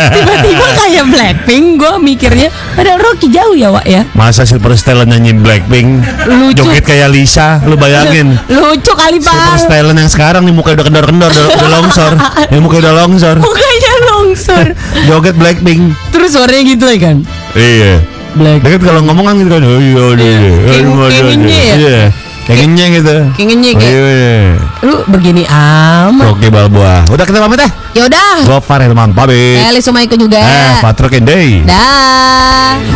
Tiba-tiba 0.10 0.68
kayak 0.74 1.06
Blackpink 1.06 1.66
gue 1.76 1.94
mikirnya 1.98 2.48
padahal 2.74 3.00
Rocky 3.00 3.28
jauh 3.28 3.54
ya 3.54 3.70
Wak 3.70 3.86
ya. 3.86 4.02
Masa 4.12 4.44
Silver 4.44 4.74
Stallone 4.74 5.12
nyanyi 5.12 5.34
Blackpink 5.34 6.02
Lucu. 6.26 6.64
Joget 6.64 6.84
kayak 6.84 7.10
Lisa 7.10 7.60
Lu 7.64 7.76
bayangin 7.76 8.34
Lucu 8.52 8.92
kali 8.92 9.18
Silver 9.18 9.36
bang. 9.52 9.60
Stallone 9.60 10.00
yang 10.00 10.10
sekarang 10.10 10.42
nih 10.44 10.54
Mukanya 10.54 10.76
udah 10.78 10.86
kendor-kendor 10.88 11.30
Udah, 11.30 11.46
udah 11.52 11.70
longsor 11.72 12.12
Yang 12.52 12.62
mukanya 12.62 12.82
udah 12.82 12.96
longsor 12.98 13.36
Mukanya 13.38 13.92
longsor. 14.10 14.66
Joget 15.06 15.36
Blackpink 15.36 15.82
Terus 16.10 16.30
suaranya 16.32 16.64
gitu 16.66 16.86
ya 16.86 16.98
kan. 17.00 17.18
Iya 17.54 17.94
Black. 18.32 18.64
Dekat 18.64 18.82
kalau 18.82 19.02
ngomong 19.04 19.26
kan 19.28 19.36
gitu 19.38 19.50
kan 19.50 19.62
Oh 19.62 19.76
iya 19.76 20.06
iya 20.16 20.40
iya 20.40 21.62
ya? 21.68 21.76
Iya 21.76 22.04
Ngenyek 22.52 22.90
gitu 23.00 23.16
Kayak 23.38 23.48
ngenyek 23.54 23.76
ya. 23.78 23.88
Iya 23.88 24.02
iya 24.12 24.40
Lu 24.82 24.96
begini 25.08 25.44
amat. 25.48 26.26
Rocky 26.28 26.50
Balboa 26.50 27.06
Udah 27.08 27.24
kita 27.24 27.40
pamit 27.40 27.62
ya 27.62 27.70
Yaudah. 27.92 28.44
Gopar 28.48 28.82
Helman 28.82 29.12
pamit 29.14 29.62
Feli 29.62 29.80
Sumaiku 29.80 30.16
juga. 30.18 30.42
Eh 30.42 30.74
Patrick 30.82 31.22
and 31.22 31.28
Day 31.30 31.62
Dah. 31.64 32.82